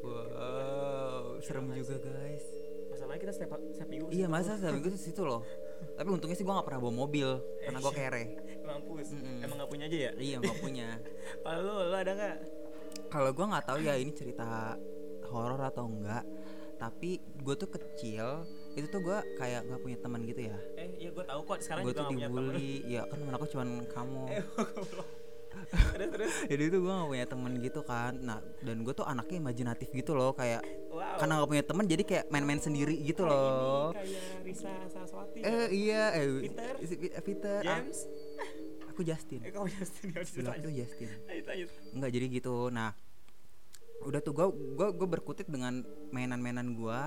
wow 0.00 1.38
serem 1.38 1.70
juga 1.72 1.96
guys. 2.00 2.44
Masalahnya 2.88 3.20
kita 3.20 3.32
setiap 3.32 3.50
setiap 3.68 3.88
minggu 3.88 4.06
iya 4.10 4.26
masa 4.26 4.56
seminggu 4.56 4.90
ke 4.90 4.98
situ 4.98 5.22
loh 5.22 5.44
tapi 5.98 6.08
untungnya 6.14 6.36
sih 6.38 6.44
gua 6.46 6.60
nggak 6.60 6.68
pernah 6.68 6.80
bawa 6.82 6.94
mobil 6.94 7.28
karena 7.64 7.78
gua 7.82 7.92
kere. 7.92 8.24
Mampus 8.62 9.08
Mm-mm. 9.16 9.44
emang 9.44 9.56
nggak 9.58 9.70
punya 9.70 9.84
aja 9.88 9.98
ya? 9.98 10.12
Iya 10.18 10.36
nggak 10.44 10.58
punya. 10.60 10.88
Kalau 11.44 11.58
lu 11.64 11.72
lu 11.90 11.96
ada 11.96 12.12
nggak? 12.14 12.36
Kalau 13.08 13.30
gua 13.32 13.46
nggak 13.56 13.64
tahu 13.66 13.78
ya 13.82 13.94
ini 13.96 14.12
cerita 14.12 14.76
horor 15.28 15.60
atau 15.60 15.84
enggak 15.84 16.24
tapi 16.78 17.18
gue 17.18 17.54
tuh 17.58 17.66
kecil 17.74 18.46
itu 18.78 18.86
tuh 18.86 19.02
gua 19.02 19.18
kayak 19.34 19.66
nggak 19.66 19.82
punya 19.82 19.98
teman 19.98 20.22
gitu 20.22 20.46
ya. 20.46 20.58
Eh 20.78 20.94
iya 21.02 21.10
gue 21.10 21.24
tahu 21.26 21.40
kok 21.42 21.58
sekarang 21.58 21.82
gue 21.82 21.94
tuh 21.94 22.06
dibully 22.06 22.86
ya 22.86 23.02
kan 23.10 23.18
aku 23.34 23.44
cuman 23.50 23.68
kamu. 23.90 24.24
Eh. 24.38 24.44
Terus 25.68 26.08
terus. 26.14 26.32
Jadi 26.48 26.62
itu 26.72 26.76
gue 26.80 26.92
gak 26.92 27.08
punya 27.08 27.26
temen 27.28 27.52
gitu 27.60 27.80
kan. 27.84 28.12
Nah 28.20 28.38
dan 28.64 28.76
gue 28.82 28.94
tuh 28.96 29.06
anaknya 29.06 29.36
imajinatif 29.42 29.88
gitu 29.92 30.12
loh 30.16 30.32
kayak 30.32 30.64
wow. 30.88 31.20
karena 31.20 31.32
gak 31.44 31.50
punya 31.50 31.64
temen 31.64 31.84
jadi 31.84 32.02
kayak 32.04 32.24
main-main 32.32 32.60
sendiri 32.60 32.94
gitu 33.04 33.24
Kayak 33.24 33.36
loh. 33.36 33.88
ini 33.92 33.98
kayak 33.98 34.44
Risa 34.44 34.72
Saraswati. 34.88 35.38
Eh 35.44 35.68
iya 35.72 36.02
eh 36.16 36.26
Peter? 36.48 36.72
it 36.80 37.22
Peter. 37.24 37.58
Ah, 37.64 37.80
James 37.80 37.98
aku 38.98 39.00
Justin. 39.06 39.40
Eh 39.46 39.52
kamu 39.54 39.68
Justin 39.70 40.06
ya 40.10 40.20
Sebelah 40.26 40.54
aku 40.58 40.70
Justin. 40.74 41.08
Lanjut 41.30 41.46
lanjut. 41.46 41.70
Enggak 41.94 42.10
jadi 42.10 42.26
gitu. 42.34 42.56
Nah 42.74 42.90
udah 43.98 44.20
tuh 44.22 44.30
gue 44.34 44.46
gue 44.94 45.08
berkutit 45.10 45.46
dengan 45.50 45.82
mainan-mainan 46.14 46.70
gue 46.74 47.00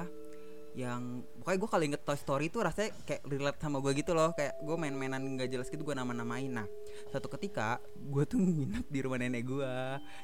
yang 0.72 1.28
pokoknya 1.44 1.58
gue 1.60 1.70
kalau 1.70 1.84
inget 1.84 2.01
Toy 2.08 2.16
Story 2.16 2.46
itu 2.48 2.63
rasanya 2.63 2.96
kayak 3.04 3.28
relate 3.28 3.60
sama 3.60 3.84
gue 3.84 3.92
gitu 3.98 4.16
loh. 4.16 4.32
Kayak 4.32 4.56
gue 4.63 4.75
main-mainan 4.80 5.22
nggak 5.36 5.50
jelas 5.51 5.68
gitu 5.68 5.84
gue 5.84 5.96
nama-namain. 5.96 6.48
Nah 6.48 6.68
satu 7.12 7.28
ketika 7.28 7.80
gue 7.96 8.24
tuh 8.24 8.40
nginep 8.46 8.86
di 8.88 9.00
rumah 9.04 9.20
nenek 9.20 9.44
gue 9.44 9.74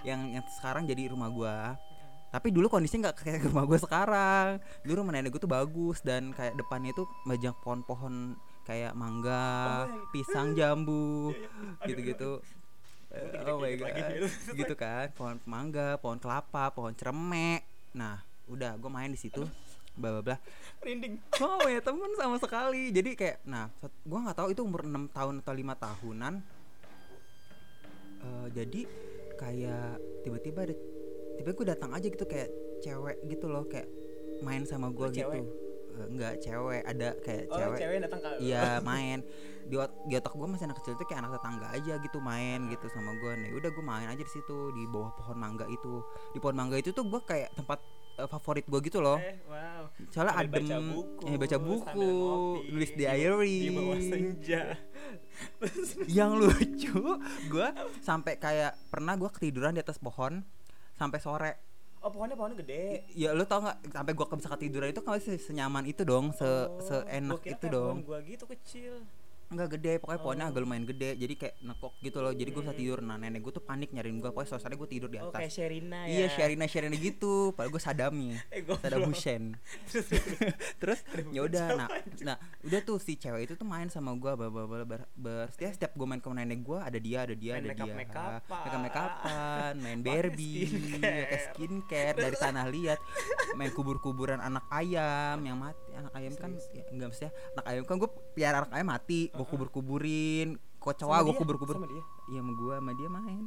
yang 0.07 0.31
yang 0.31 0.43
sekarang 0.59 0.87
jadi 0.87 1.11
rumah 1.11 1.29
gue 1.31 1.57
tapi 2.27 2.51
dulu 2.51 2.67
kondisinya 2.67 3.09
nggak 3.09 3.17
kayak 3.23 3.39
rumah 3.47 3.63
gue 3.63 3.79
sekarang. 3.79 4.47
Dulu 4.83 4.95
rumah 5.03 5.13
nenek 5.15 5.31
gue 5.31 5.41
tuh 5.41 5.51
bagus 5.51 6.03
dan 6.03 6.35
kayak 6.35 6.59
depannya 6.59 6.91
tuh 6.91 7.07
banyak 7.23 7.55
pohon-pohon 7.63 8.35
kayak 8.67 8.91
mangga, 8.99 9.87
Oh, 9.87 10.11
pisang, 10.11 10.51
jambu, 10.51 11.31
gitu-gitu. 11.87 12.43
Oh 13.47 13.57
my 13.63 13.73
god, 13.79 13.95
gitu 14.59 14.75
kan, 14.75 15.07
pohon 15.15 15.39
mangga, 15.47 15.95
pohon 16.03 16.19
kelapa, 16.19 16.67
pohon 16.75 16.91
ceremek. 16.91 17.63
Nah, 17.95 18.19
udah 18.51 18.75
gue 18.75 18.91
main 18.91 19.07
di 19.07 19.15
situ, 19.15 19.47
bla 19.97 20.09
bla 20.11 20.21
bla. 20.23 20.37
Merinding. 20.79 21.17
gak 21.27 21.57
punya 21.59 21.81
temen 21.81 22.11
sama 22.13 22.37
sekali 22.37 22.89
jadi 22.89 23.09
kayak 23.11 23.37
nah 23.43 23.67
gue 23.81 24.19
nggak 24.19 24.37
tahu 24.37 24.47
itu 24.49 24.61
umur 24.61 24.81
6 24.81 24.93
tahun 25.09 25.35
atau 25.41 25.53
lima 25.53 25.73
tahunan 25.75 26.33
Eh, 28.17 28.47
jadi 28.51 28.81
kayak 29.35 29.87
tiba-tiba 30.21 30.65
ada 30.65 30.75
tiba 31.37 31.53
gue 31.53 31.65
datang 31.67 31.93
aja 31.93 32.01
gitu 32.03 32.25
kayak 32.25 32.49
cewek 32.79 33.17
gitu 33.23 33.45
loh 33.45 33.61
kayak 33.63 33.85
main 34.39 34.65
sama 34.65 34.89
gue 34.89 35.05
Lu 35.05 35.13
gitu 35.13 35.29
cewek? 35.29 35.45
Eh, 35.93 36.07
nggak 36.11 36.33
cewek 36.39 36.81
ada 36.83 37.09
kayak 37.21 37.43
Oh, 37.47 37.55
cewek 37.55 37.77
cewek 37.77 37.97
datang 38.01 38.19
ke. 38.19 38.29
Iya 38.39 38.81
main 38.81 39.21
di, 39.63 39.75
ot- 39.75 40.01
di 40.03 40.13
otak 40.13 40.31
gue 40.31 40.47
masih 40.47 40.65
anak 40.65 40.77
kecil 40.79 40.93
tuh 40.93 41.05
kayak 41.05 41.21
anak 41.21 41.37
tetangga 41.37 41.67
aja 41.69 41.93
gitu 41.99 42.17
main 42.17 42.59
gitu 42.67 42.85
sama 42.89 43.13
gue 43.13 43.31
nih 43.37 43.51
udah 43.53 43.69
gue 43.69 43.83
main 43.83 44.07
aja 44.07 44.17
di 44.19 44.31
situ 44.31 44.57
di 44.71 44.83
bawah 44.87 45.13
pohon 45.13 45.37
mangga 45.37 45.65
itu 45.67 46.01
di 46.31 46.39
pohon 46.39 46.55
mangga 46.55 46.75
itu 46.75 46.89
tuh 46.89 47.03
gue 47.03 47.21
kayak 47.21 47.53
tempat 47.53 47.77
eh, 48.17 48.27
favorit 48.27 48.63
gue 48.63 48.79
gitu 48.81 48.97
loh 48.97 49.15
Eh, 49.15 49.37
wow. 49.45 49.85
soalnya 50.09 50.33
adem 50.35 50.51
baca 50.59 50.77
buku, 50.83 51.23
eh, 51.23 51.37
baca 51.37 51.57
buku 51.57 52.01
ngopi, 52.03 52.69
nulis 52.69 52.91
di- 52.91 52.99
diary 52.99 53.57
Di 53.59 53.69
bawah 53.71 53.99
senja. 53.99 54.63
yang 56.09 56.33
lucu 56.33 56.97
gue 57.47 57.67
sampai 58.01 58.35
kayak 58.35 58.73
pernah 58.87 59.13
gue 59.13 59.29
ketiduran 59.29 59.71
di 59.71 59.79
atas 59.79 59.97
pohon 59.97 60.41
sampai 60.93 61.19
sore 61.19 61.53
Oh, 61.97 62.09
pohonnya 62.09 62.33
pohonnya 62.33 62.57
gede. 62.57 63.09
ya 63.11 63.33
lu 63.33 63.41
tau 63.43 63.57
nggak 63.59 63.89
sampai 63.91 64.13
gue 64.13 64.25
bisa 64.31 64.49
ketiduran 64.49 64.87
itu 64.87 65.01
kan 65.01 65.17
masih 65.17 65.35
senyaman 65.35 65.81
itu 65.83 66.01
dong 66.01 66.29
se 66.31 66.45
Oh, 66.45 66.77
seenak 66.79 67.35
gua 67.35 67.43
kira 67.43 67.53
itu 67.53 67.67
dong 67.67 67.95
gua 68.01 68.19
gitu 68.21 68.45
kecil. 68.47 69.01
Enggak 69.47 69.67
gede, 69.73 69.93
pokoknya 69.97 70.19
pohonnya 70.19 70.45
Oh. 70.45 70.51
agak 70.51 70.61
lumayan 70.61 70.85
gede 70.85 71.09
Jadi 71.15 71.33
kayak 71.35 71.55
nekok 71.61 71.93
gitu 71.99 72.17
loh. 72.17 72.31
Jadi 72.31 72.49
gue 72.49 72.59
bisa 72.59 72.69
Hmm. 72.69 72.79
tidur. 72.79 72.99
Nah 72.99 73.15
nenek 73.15 73.39
gue 73.39 73.51
tuh 73.51 73.61
panik 73.61 73.89
nyariin 73.89 74.17
gue 74.17 74.27
Pokoknya 74.27 74.49
suasananya 74.51 74.77
gue 74.77 74.89
tidur 74.89 75.07
di 75.07 75.17
Oh, 75.17 75.27
atas. 75.27 75.39
kayak 75.39 75.53
Sherina 75.53 75.99
ya. 76.03 76.13
Iya 76.13 76.27
Sherina 76.29 76.65
Sherina 76.65 76.95
gitu. 76.95 77.33
Padahal 77.51 77.69
gue 77.69 77.81
Sadami. 77.81 78.29
Eh. 78.51 78.61
Saddam 78.67 79.07
Hussein. 79.07 79.43
Terus 80.79 80.99
ya 81.29 81.41
udah. 81.41 81.67
nah, 81.75 81.87
nah 82.23 82.37
udah 82.61 82.79
tuh 82.81 82.97
si 82.97 83.15
cewek 83.15 83.45
itu 83.45 83.53
tuh 83.53 83.65
main 83.65 83.87
sama 83.87 84.11
gue 84.13 84.29
ber, 84.29 84.47
ber, 84.47 84.65
ber, 84.65 84.81
ber, 84.83 85.01
ber- 85.13 85.47
setiap 85.49 85.71
setiap 85.73 85.91
gue 85.93 86.05
main 86.05 86.19
ke 86.19 86.27
nenek 86.27 86.59
gue 86.61 86.77
ada 86.77 86.97
dia 86.97 87.17
ada 87.21 87.33
dia 87.33 87.53
Main 87.55 87.63
ada 87.63 87.73
dia 87.73 87.83
make-up-make-upan. 87.87 88.59
make 88.59 88.77
makeupan 88.83 89.73
main 89.83 89.99
Barbie 89.99 90.65
skincare. 90.65 91.23
pakai 91.23 91.39
skincare. 91.45 92.15
Dari 92.17 92.35
tanah 92.37 92.65
liat 92.67 92.99
main 93.53 93.71
kubur-kuburan 93.71 94.39
anak 94.39 94.67
ayam 94.69 95.39
yang 95.39 95.57
mati 95.57 95.86
anak 95.97 96.13
ayam 96.13 96.33
kan 96.33 96.49
ya, 96.71 96.83
enggak 96.93 97.07
maksudnya 97.09 97.31
anak 97.53 97.65
ayam 97.65 97.83
kan 97.83 97.95
gue 97.97 98.09
piara 98.31 98.55
anak 98.61 98.71
ayam 98.71 98.87
mati 98.87 99.21
gue 99.29 99.45
kubur-kuburin 99.45 100.49
kocoa 100.77 101.19
Sama 101.19 101.25
gue 101.25 101.67
Sama 101.67 101.87
dia? 101.89 102.03
iya 102.29 102.39
sama 102.39 102.53
gue 102.53 102.73
sama 102.77 102.91
dia 102.93 103.09
main 103.09 103.45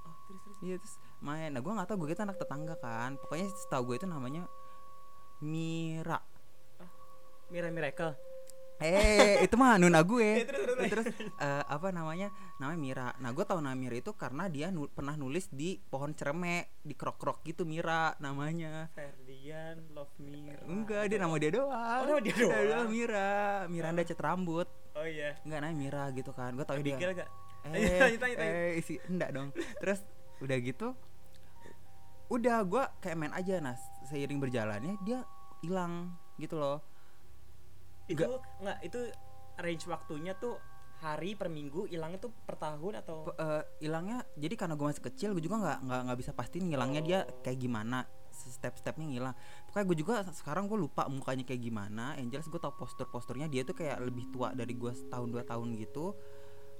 Oh, 0.00 0.14
terus 0.24 0.40
terus. 0.40 0.58
Iya 0.62 0.76
terus 0.80 0.94
main. 1.20 1.50
Nah 1.52 1.60
gue 1.60 1.68
nggak 1.68 1.88
tahu 1.88 1.96
gue 2.00 2.14
itu 2.14 2.22
anak 2.22 2.38
tetangga 2.38 2.74
kan. 2.78 3.18
Pokoknya 3.20 3.46
setahu 3.50 3.92
gue 3.92 3.96
itu 4.00 4.06
namanya 4.06 4.46
Mira. 5.40 6.20
Mira 7.48 7.68
Miracle. 7.68 8.12
Eh 8.78 9.42
itu 9.42 9.54
mah 9.58 9.74
nuna 9.74 10.06
gue. 10.06 10.42
Ya, 10.42 10.46
terus, 10.46 10.62
terus, 10.62 10.88
terus 10.90 11.06
eh, 11.34 11.64
apa 11.66 11.90
namanya? 11.90 12.30
Namanya 12.62 12.78
Mira. 12.78 13.08
Nah 13.18 13.34
gue 13.34 13.42
tahu 13.42 13.58
nama 13.58 13.74
Mira 13.74 13.98
itu 13.98 14.14
karena 14.14 14.46
dia 14.46 14.70
nu- 14.70 14.86
pernah 14.86 15.18
nulis 15.18 15.50
di 15.50 15.82
pohon 15.82 16.14
cermek 16.14 16.78
di 16.86 16.94
krok-krok 16.94 17.42
gitu 17.42 17.66
Mira 17.66 18.14
namanya. 18.22 18.86
Ferdian 18.94 19.82
Love 19.90 20.14
Mira. 20.22 20.62
Enggak 20.62 21.10
dia 21.10 21.18
nama 21.18 21.34
dia 21.36 21.50
doang. 21.50 22.02
Oh, 22.06 22.06
nama 22.06 22.20
dia 22.22 22.34
doang. 22.38 22.86
Mira. 22.86 23.66
Miranda 23.66 24.06
cat 24.06 24.20
rambut. 24.22 24.70
Oh 24.94 25.02
iya. 25.02 25.34
Enggak 25.42 25.58
namanya 25.58 25.78
Mira 25.78 26.04
gitu 26.14 26.30
kan. 26.30 26.54
Gue 26.54 26.66
tahu 26.66 26.78
dia. 26.78 26.94
Abigail 26.94 27.14
gak? 27.18 27.30
eh, 27.68 28.16
eh 28.38 28.70
isi 28.78 28.96
enggak 29.10 29.34
dong 29.34 29.50
terus 29.82 30.00
udah 30.40 30.56
gitu 30.62 30.94
udah 32.28 32.60
gua 32.64 32.92
kayak 33.00 33.16
main 33.18 33.34
aja 33.34 33.60
nah 33.60 33.74
seiring 34.06 34.38
berjalannya 34.40 34.96
dia 35.02 35.24
hilang 35.60 36.12
gitu 36.38 36.56
loh 36.56 36.80
Itu 38.08 38.40
enggak 38.64 38.78
itu 38.82 39.00
range 39.58 39.84
waktunya 39.86 40.32
tuh 40.34 40.56
hari 40.98 41.38
per 41.38 41.46
minggu 41.46 41.86
hilangnya 41.86 42.18
tuh 42.18 42.34
per 42.34 42.58
tahun 42.58 42.98
atau? 43.04 43.30
Eh, 43.38 43.62
hilangnya 43.86 44.26
jadi 44.34 44.54
karena 44.58 44.74
gua 44.74 44.90
masih 44.90 45.04
kecil 45.06 45.30
gue 45.36 45.42
juga 45.46 45.62
nggak 45.62 45.78
nggak 45.86 46.00
nggak 46.10 46.18
bisa 46.18 46.30
pastiin 46.34 46.66
ngilangnya 46.66 47.02
dia 47.04 47.18
Oh. 47.22 47.38
kayak 47.46 47.58
gimana 47.62 48.02
step-stepnya 48.34 49.06
ngilang. 49.06 49.34
Pokoknya 49.66 49.86
gue 49.86 49.96
juga 49.98 50.14
sekarang 50.30 50.70
gue 50.70 50.78
lupa 50.78 51.10
mukanya 51.10 51.42
kayak 51.42 51.58
gimana 51.58 52.14
yang 52.18 52.30
jelas 52.30 52.46
gue 52.46 52.58
tau 52.58 52.74
postur-posturnya 52.74 53.50
dia 53.50 53.66
tuh 53.66 53.74
kayak 53.74 53.98
lebih 54.02 54.30
tua 54.30 54.54
dari 54.54 54.74
gua 54.74 54.94
setahun 54.94 55.28
dua 55.30 55.42
tahun 55.46 55.74
gitu. 55.78 56.14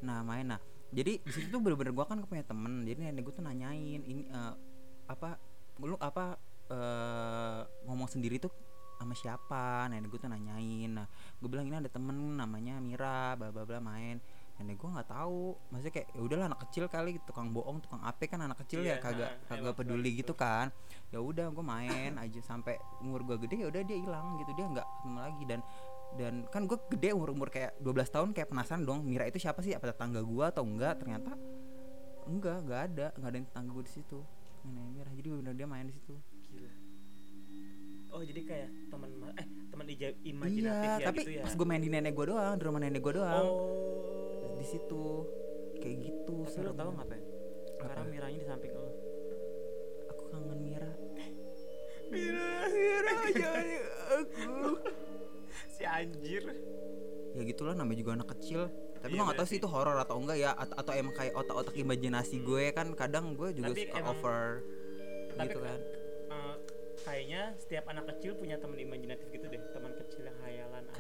Nah 0.03 0.23
main 0.23 0.47
nah 0.55 0.61
jadi 0.89 1.21
di 1.21 1.33
situ 1.35 1.53
tuh 1.53 1.61
bener-bener 1.61 1.93
gue 1.93 2.05
kan 2.09 2.19
punya 2.25 2.45
temen 2.47 2.83
jadi 2.89 3.13
nenek 3.13 3.23
gue 3.23 3.35
tuh 3.37 3.45
nanyain 3.45 4.01
ini 4.03 4.25
eh, 4.25 4.55
apa 5.05 5.37
lu 5.85 5.95
apa 6.01 6.41
eh, 6.73 7.61
ngomong 7.85 8.09
sendiri 8.09 8.41
tuh 8.41 8.53
sama 8.99 9.15
siapa. 9.15 9.87
Nenek 9.87 10.11
gue 10.11 10.19
tuh 10.19 10.27
nanyain 10.27 10.91
nah 10.91 11.07
gue 11.39 11.47
bilang 11.47 11.65
ini 11.65 11.79
ada 11.79 11.89
temen 11.89 12.35
namanya 12.35 12.77
Mira 12.79 13.33
bla 13.35 13.49
bla 13.49 13.63
bla 13.63 13.79
main 13.79 14.19
nenek 14.59 14.75
gue 14.75 14.91
nggak 14.91 15.07
tahu. 15.09 15.55
Maksudnya 15.71 15.95
kayak 15.95 16.09
ya 16.11 16.21
udahlah 16.21 16.47
anak 16.51 16.61
kecil 16.67 16.85
kali 16.87 17.23
tukang 17.23 17.55
bohong 17.55 17.79
tukang 17.79 18.03
ape 18.03 18.27
kan 18.27 18.43
anak 18.43 18.59
kecil 18.67 18.83
Iya, 18.83 18.99
ya 18.99 19.01
kagak 19.01 19.31
nah, 19.31 19.47
kagak 19.49 19.75
peduli 19.79 20.11
gitu 20.19 20.35
kan. 20.35 20.75
Ya 21.09 21.23
udah 21.23 21.49
gue 21.49 21.63
main 21.63 22.19
aja 22.27 22.41
sampai 22.43 22.75
umur 22.99 23.23
gue 23.23 23.39
gede 23.47 23.63
ya 23.63 23.71
udah 23.71 23.87
dia 23.87 23.95
hilang 23.95 24.35
gitu 24.43 24.51
dia 24.53 24.67
nggak 24.67 24.83
ketemu 24.83 25.19
lagi. 25.23 25.45
Dan 25.47 25.61
dan 26.19 26.35
kan 26.51 26.67
gue 26.67 26.75
gede 26.91 27.15
umur 27.15 27.31
umur 27.31 27.49
kayak 27.49 27.79
12 27.79 28.11
tahun 28.11 28.29
kayak 28.35 28.49
penasaran 28.51 28.83
dong 28.83 29.07
Mira 29.07 29.31
itu 29.31 29.39
siapa 29.39 29.63
sih? 29.63 29.79
Apa 29.79 29.95
tetangga 29.95 30.27
gue 30.27 30.45
atau 30.45 30.67
enggak 30.67 30.99
ternyata 30.99 31.39
enggak 32.27 32.57
enggak 32.61 32.81
ada 32.91 33.07
enggak 33.15 33.29
ada 33.31 33.37
yang 33.39 33.47
tetangga 33.47 33.71
gue 33.73 33.85
di 33.87 33.93
situ. 33.95 34.19
Nenek 34.67 34.85
Mira 34.91 35.11
jadi 35.15 35.29
benar 35.33 35.55
dia 35.55 35.69
main 35.71 35.87
di 35.87 35.95
situ. 35.95 36.19
Gila. 36.51 36.73
Oh 38.11 38.25
jadi 38.25 38.41
kayak 38.43 38.69
teman 38.89 39.11
ma- 39.15 39.37
eh 39.37 39.47
teman 39.71 39.87
ija- 39.87 39.88
imajinatif 40.23 40.63
iya 40.85 40.95
ya 40.95 41.07
tapi 41.07 41.21
gitu 41.21 41.31
ya. 41.33 41.43
pas 41.43 41.53
gue 41.53 41.67
main 41.67 41.79
di 41.79 41.89
nenek 41.89 42.13
gue 42.13 42.27
doang 42.29 42.55
di 42.55 42.63
rumah 42.63 42.81
nenek 42.81 43.01
gue 43.01 43.15
doang 43.15 43.45
Oh. 43.45 44.55
di 44.55 44.65
situ 44.65 45.05
kayak 45.77 45.97
gitu 46.01 46.37
Tapi 46.45 46.61
lo 46.61 46.73
tau 46.73 46.91
nggak 46.91 47.07
pen? 47.07 47.21
Sekarang? 47.71 48.05
Miranya 48.09 48.37
di 48.37 48.45
samping 48.45 48.73
lo. 48.73 48.91
aku 50.09 50.23
kangen 50.29 50.59
Mira 50.61 50.91
Mira, 52.09 52.49
Mira 52.69 53.13
jangan 53.37 53.67
aku 54.09 54.71
si 55.69 55.85
anjir. 55.85 56.43
ya 57.31 57.43
gitulah 57.45 57.73
namanya 57.73 57.99
juga 57.99 58.13
anak 58.17 58.29
kecil 58.33 58.67
tapi 58.97 59.15
Iya, 59.15 59.21
gue 59.21 59.25
gak 59.25 59.31
tahu 59.33 59.39
berarti. 59.39 59.53
sih 59.53 59.59
itu 59.59 59.69
horor 59.69 59.97
atau 59.97 60.17
enggak 60.17 60.39
ya 60.39 60.51
atau, 60.53 60.75
atau 60.77 60.93
emang 60.93 61.13
kayak 61.13 61.31
otak-otak 61.33 61.71
imajinasi 61.73 62.37
gue 62.41 62.65
kan 62.73 62.91
kadang 62.93 63.31
gue 63.33 63.53
juga 63.53 63.71
Tapi 63.71 63.83
suka 63.85 63.95
emang- 63.97 64.11
over 64.17 64.43
tapi 65.31 65.47
gitu 65.47 65.61
kan 65.61 65.79
Eh, 66.29 66.55
kayaknya 67.01 67.41
setiap 67.57 67.85
anak 67.87 68.05
kecil 68.11 68.35
punya 68.35 68.57
teman 68.57 68.77
imajinatif 68.77 69.25
gitu 69.31 69.47
deh, 69.47 69.63
teman 69.71 69.93
kecil 69.95 70.23
yang 70.25 70.39
hayalan. 70.41 70.83
ah. 70.85 70.99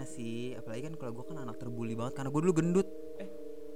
Kayaknya 0.00 0.16
sih 0.16 0.56
apalagi 0.56 0.82
kan 0.82 0.94
kalau 0.96 1.12
gue 1.12 1.24
kan 1.26 1.38
anak 1.38 1.56
terbuli 1.56 1.92
banget 1.92 2.14
karena 2.14 2.30
gue 2.30 2.40
dulu 2.40 2.54
gendut 2.54 2.88
Eh, 3.16 3.28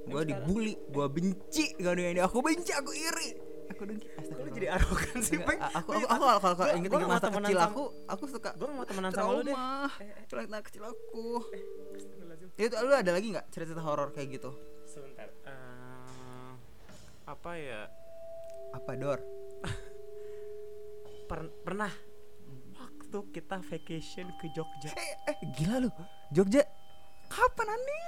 gue 0.06 0.22
dibully 0.24 0.74
gue 0.86 1.06
benci 1.06 1.64
gak 1.76 1.92
ini 2.06 2.20
aku 2.20 2.40
benci 2.40 2.72
aku 2.72 2.90
iri 2.90 3.28
aku 3.66 3.82
dengki 3.82 4.04
lu 4.06 4.12
Astagfirullah. 4.14 4.52
jadi 4.54 4.66
arogan 4.70 5.18
sih, 5.20 5.38
Peng? 5.38 5.56
a- 5.58 5.72
aku 5.74 5.90
aku 5.96 6.24
kalau 6.36 6.54
kalau 6.54 6.72
inget 6.74 6.90
inget 6.90 7.08
masa 7.10 7.28
kecil 7.30 7.58
aku 7.58 7.82
aku 8.06 8.24
suka 8.26 8.50
Gue 8.54 8.68
mau 8.68 8.84
temenan 8.84 9.08
sama 9.10 9.30
lu 9.30 9.40
deh. 9.40 9.52
trauma 9.52 9.88
Eh, 9.94 10.04
eh. 10.04 10.24
cerita 10.26 10.60
kecil 10.62 10.82
aku 10.84 11.24
Astagfirullahaladzim. 11.92 12.48
itu 12.54 12.74
lu 12.78 12.94
ada 12.94 13.10
lagi 13.10 13.26
nggak 13.30 13.46
cerita 13.48 13.80
horor 13.80 14.08
kayak 14.10 14.28
gitu 14.34 14.50
Sebentar. 14.84 15.28
Eh, 15.42 16.52
apa 17.26 17.50
ya? 17.54 17.88
apa 18.70 18.90
dor 18.94 19.20
Per- 21.24 21.54
pernah 21.62 21.88
waktu 23.14 23.30
kita 23.30 23.62
vacation 23.62 24.26
ke 24.42 24.50
Jogja. 24.50 24.90
eh, 24.98 25.14
eh 25.30 25.36
gila 25.54 25.78
lu 25.78 25.90
Jogja 26.34 26.66
kapan 27.30 27.66
aneh 27.70 28.02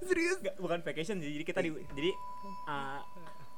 serius 0.00 0.40
Nggak, 0.40 0.56
bukan 0.56 0.80
vacation. 0.80 1.20
Jadi 1.20 1.44
kita 1.44 1.60
di 1.60 1.68
jadi 1.92 2.10
eh, 2.64 3.00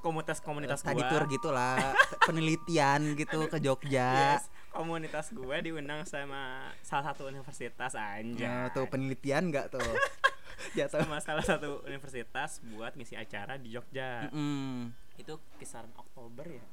komunitas-komunitas 0.02 0.82
tadi 0.82 0.98
gua. 0.98 1.10
tour 1.14 1.24
gitulah 1.30 1.94
penelitian 2.26 3.14
gitu 3.14 3.46
ke 3.46 3.62
Jogja 3.62 4.34
Yes, 4.34 4.50
komunitas 4.74 5.30
gue 5.30 5.56
diundang 5.62 6.02
sama 6.10 6.74
salah 6.82 7.14
satu 7.14 7.30
universitas 7.30 7.94
anjay. 7.94 8.50
Ya, 8.50 8.74
tuh 8.74 8.90
penelitian 8.90 9.46
nggak 9.54 9.70
tuh 9.70 9.86
jatuh 10.76 11.06
sama 11.06 11.22
salah 11.22 11.46
satu 11.46 11.86
universitas 11.86 12.58
buat 12.66 12.98
ngisi 12.98 13.14
acara 13.14 13.62
di 13.62 13.70
Jogja. 13.70 14.26
Mm. 14.34 14.90
Itu 15.14 15.38
kisaran 15.54 15.94
Oktober 15.94 16.50
ya. 16.50 16.64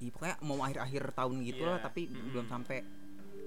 Iya, 0.00 0.10
pokoknya 0.16 0.36
mau 0.40 0.64
akhir-akhir 0.64 1.12
tahun 1.12 1.44
gitu 1.44 1.60
lah 1.68 1.76
Iya, 1.76 1.84
tapi 1.84 2.08
mm-mm. 2.08 2.32
belum 2.32 2.48
sampai 2.48 2.78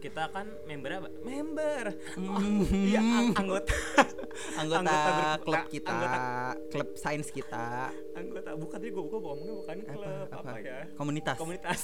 Kita 0.03 0.27
kan 0.27 0.43
member 0.63 0.91
apa? 0.93 1.07
Member. 1.23 1.83
Oh, 2.19 2.35
Mm. 2.35 2.67
iya 2.67 2.99
ang- 2.99 3.31
anggota 3.33 3.71
anggota, 4.59 4.83
Anggota 4.83 5.11
ber- 5.15 5.39
klub 5.41 5.63
kita 5.69 5.89
anggota- 5.89 6.57
klub 6.67 6.89
sains 6.93 7.29
kita 7.29 7.87
anggota 8.13 8.49
bukan 8.53 8.75
tadi 8.75 8.91
gue 8.91 8.99
ngomongnya 9.01 9.53
bukan 9.55 9.75
klub 9.87 10.27
apa, 10.27 10.35
apa? 10.43 10.59
ya? 10.59 10.83
komunitas 10.93 11.35
Komunitas 11.37 11.81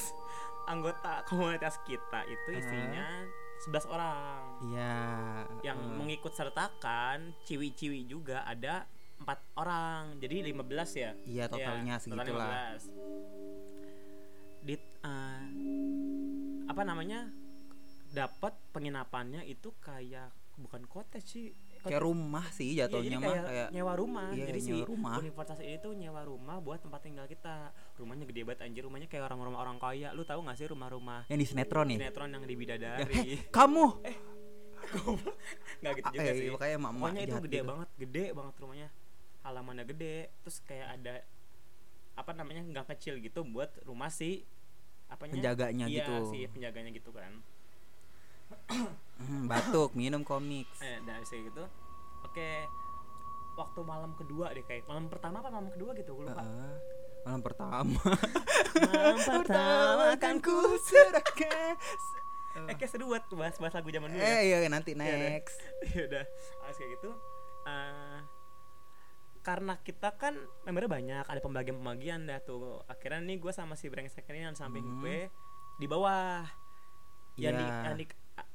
anggota 0.65 1.13
komunitas 1.23 1.75
kita 1.81 2.19
itu 2.27 2.49
isinya 2.53 3.07
11 3.61 3.87
orang 3.87 4.43
Iya. 4.65 4.95
yang 5.63 5.79
eh, 5.79 5.95
mengikut 5.95 6.31
sertakan 6.31 7.17
ciwi-ciwi 7.41 8.03
juga 8.03 8.43
ada 8.43 8.83
empat 9.17 9.39
orang 9.55 10.15
jadi 10.17 10.43
15 10.45 10.89
ya 10.93 11.11
Iya 11.23 11.45
totalnya 11.47 11.95
Iya, 11.95 12.01
segitulah. 12.01 12.75
15. 12.75 12.83
di 14.61 14.75
eh, 14.75 15.43
apa 16.65 16.81
namanya 16.83 17.31
dapat 18.11 18.53
penginapannya 18.69 19.41
itu 19.43 19.73
kayak 19.79 20.29
bukan 20.55 20.83
cottage 20.85 21.27
sih 21.27 21.47
Kayak 21.79 22.03
rumah 22.03 22.43
sih 22.51 22.75
Iya, 22.75 22.91
jatuhnya 22.91 23.17
mah 23.17 23.31
kayak, 23.31 23.45
kayak 23.47 23.67
nyewa 23.71 23.93
rumah 23.95 24.27
iya, 24.35 24.51
jadi 24.51 24.59
si 24.59 24.73
rumah. 24.83 25.15
universitas 25.15 25.63
ini 25.63 25.79
tuh 25.79 25.95
nyewa 25.95 26.27
rumah 26.27 26.59
buat 26.59 26.83
tempat 26.83 26.99
tinggal 26.99 27.23
kita 27.23 27.71
rumahnya 27.95 28.27
gede 28.27 28.43
banget 28.43 28.67
anjir 28.67 28.83
rumahnya 28.83 29.07
kayak 29.07 29.23
orang-rumah 29.25 29.59
orang 29.63 29.79
kaya 29.79 30.11
lu 30.11 30.27
tahu 30.27 30.43
gak 30.43 30.59
sih 30.59 30.67
rumah-rumah 30.67 31.23
yang 31.27 31.39
di 31.39 31.47
sinetron 31.47 31.87
nih. 31.87 31.97
sinetron 32.03 32.29
yang 32.29 32.43
di 32.43 32.51
Ya, 32.51 32.59
bidadari 32.59 33.15
Kamu. 33.47 33.85
nggak 35.79 35.93
gitu 35.95 36.09
juga 36.11 36.23
eh, 36.25 36.35
sih 36.35 36.47
makanya 36.49 36.73
emak-emak 36.75 36.99
pokoknya 36.99 37.21
itu 37.21 37.35
gede 37.39 37.51
gitu. 37.53 37.67
banget 37.69 37.89
gede 37.95 38.25
banget 38.33 38.53
rumahnya 38.57 38.89
halamannya 39.39 39.85
gede 39.87 40.15
terus 40.41 40.57
kayak 40.65 40.87
ada 40.99 41.15
apa 42.15 42.31
namanya 42.35 42.61
gang 42.67 42.87
kecil 42.89 43.15
gitu 43.17 43.47
buat 43.47 43.71
rumah 43.85 44.11
si 44.11 44.43
apanya 45.07 45.39
Penjaganya 45.39 45.85
iya, 45.87 46.03
gitu. 46.03 46.15
si 46.27 46.43
penjaganya 46.45 46.91
gitu 46.91 47.15
kan 47.15 47.39
batuk, 49.45 49.91
minum 49.93 50.21
komik. 50.21 50.65
eh 50.79 50.99
dari 51.01 51.23
situ 51.23 51.49
gitu 51.49 51.63
oke 52.21 52.49
waktu 53.55 53.79
malam 53.81 54.11
kedua 54.13 54.49
deh 54.49 54.63
kayak 54.63 54.85
malam 54.85 55.05
pertama 55.05 55.39
apa 55.39 55.49
malam 55.49 55.69
kedua 55.69 55.91
gitu 55.93 56.13
gue 56.13 56.25
lupa 56.25 56.39
Heeh. 56.39 56.75
malam 57.21 57.41
pertama. 57.41 57.99
malam 58.87 59.17
pertama 59.35 60.05
kan 60.15 60.39
ku 60.39 60.55
serahkan. 60.87 61.75
eh 62.65 62.75
kayak 62.75 62.89
seru 62.89 63.05
buat 63.05 63.27
bahas 63.29 63.55
bahas 63.55 63.73
lagu 63.73 63.87
zaman 63.87 64.09
dulu 64.09 64.17
ya 64.17 64.27
Eh 64.33 64.41
iya 64.49 64.67
nanti 64.67 64.91
Iya, 64.93 65.15
next. 65.29 65.59
ya 65.91 66.01
udah 66.05 66.23
harus 66.63 66.75
kayak 66.75 66.91
gitu 66.95 67.09
eh, 67.65 68.19
karena 69.41 69.73
kita 69.77 70.09
kan 70.13 70.35
membernya 70.63 70.89
banyak 70.89 71.25
ada 71.25 71.39
pembagian 71.39 71.75
pembagian 71.77 72.19
dah 72.23 72.39
tuh 72.39 72.83
akhirnya 72.85 73.19
nih 73.21 73.37
gue 73.37 73.51
sama 73.51 73.75
si 73.75 73.87
brengsek 73.87 74.27
ini 74.27 74.45
yang 74.45 74.55
samping 74.55 74.83
Hmm. 74.83 74.99
gue 74.99 75.27
di 75.75 75.85
bawah 75.85 76.43
yang 77.35 77.53
di, 77.53 77.63
Iya. 77.63 77.75
yang 77.85 77.95
di 77.95 78.05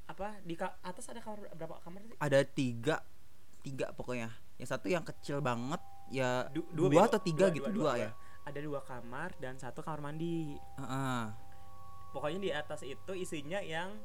apa 0.05 0.37
di 0.41 0.55
ka- 0.55 0.77
atas 0.81 1.07
ada 1.07 1.19
kamar 1.19 1.49
berapa 1.51 1.81
kamar 1.81 2.01
sih 2.03 2.17
Ada 2.19 2.45
tiga, 2.45 3.01
tiga 3.61 3.89
pokoknya. 3.91 4.29
Yang 4.55 4.69
satu 4.71 4.87
yang 4.87 5.03
kecil 5.03 5.41
banget, 5.41 5.81
ya 6.09 6.47
Du- 6.49 6.69
dua, 6.71 6.89
bego. 6.89 7.05
atau 7.07 7.19
tiga 7.19 7.49
gitu 7.49 7.69
dua, 7.71 7.97
ya. 7.99 8.11
ada 8.43 8.59
dua 8.59 8.81
kamar 8.81 9.33
dan 9.39 9.57
satu 9.57 9.81
kamar 9.81 10.05
mandi 10.05 10.53
Heeh. 10.77 11.23
pokoknya 12.11 12.39
di 12.39 12.51
atas 12.51 12.81
itu 12.83 13.13
isinya 13.15 13.57
yang 13.59 13.97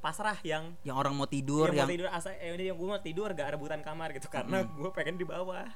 pasrah 0.00 0.34
yang 0.42 0.72
Yang 0.82 0.96
orang 0.96 1.14
mau 1.14 1.26
tidur, 1.26 1.68
yang, 1.68 1.76
yang, 1.76 1.86
mau 1.86 1.94
tidur 1.94 2.08
asa 2.10 2.32
eh 2.32 2.50
ini 2.50 2.66
yang 2.66 2.74
gue 2.74 2.88
mau 2.88 2.98
tidur 2.98 3.28
gak 3.30 3.52
rebutan 3.52 3.78
kamar 3.80 4.10
gitu 4.10 4.26
karena 4.26 4.64
Mm-mm. 4.64 4.74
gue 4.74 4.90
pengen 4.90 5.14
di 5.14 5.22
bawah 5.22 5.62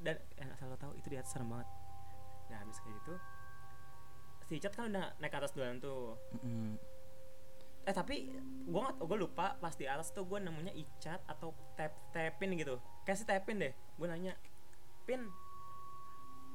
dan 0.00 0.16
yang 0.34 0.48
asal 0.48 0.68
lo 0.68 0.76
tahu 0.76 0.94
itu 0.94 1.08
di 1.08 1.18
atas 1.18 1.28
serem 1.28 1.50
banget 1.50 1.68
nah 2.46 2.56
habis 2.56 2.78
kayak 2.78 2.94
gitu 2.96 3.14
si 4.44 4.54
Cat 4.58 4.72
kan 4.72 4.88
udah 4.88 5.10
naik 5.18 5.28
ke 5.28 5.36
atas 5.36 5.52
duluan 5.52 5.76
tuh 5.76 6.14
Mm-mm. 6.34 6.78
Eh 7.84 7.94
tapi 7.94 8.32
gue 8.64 8.80
nggak 8.80 8.96
gue 9.04 9.18
lupa 9.20 9.60
pas 9.60 9.76
di 9.76 9.84
atas 9.84 10.08
tuh 10.16 10.24
gue 10.24 10.40
nemunya 10.40 10.72
Icat 10.72 11.20
atau 11.28 11.52
tap 11.76 11.92
tapin 12.16 12.56
gitu. 12.56 12.80
Kayak 13.04 13.18
si 13.20 13.24
tapin 13.28 13.60
deh 13.60 13.72
gue 13.72 14.06
nanya 14.08 14.34
pin 15.04 15.28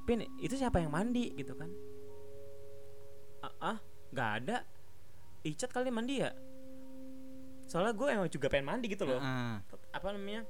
pin 0.10 0.26
itu 0.42 0.58
siapa 0.58 0.82
yang 0.82 0.90
mandi? 0.90 1.30
Gitu 1.38 1.54
kan. 1.54 1.70
Ah 3.46 3.76
ah 3.76 3.78
nggak 4.10 4.30
ada. 4.44 4.58
Icat 5.46 5.70
kali 5.70 5.94
mandi 5.94 6.26
ya? 6.26 6.34
Soalnya 7.70 7.94
gue 7.94 8.08
emang 8.10 8.30
juga 8.34 8.50
pengen 8.50 8.66
mandi 8.66 8.90
gitu 8.90 9.06
loh. 9.06 9.22
Heeh. 9.22 9.62
apa 9.94 10.08
namanya 10.14 10.42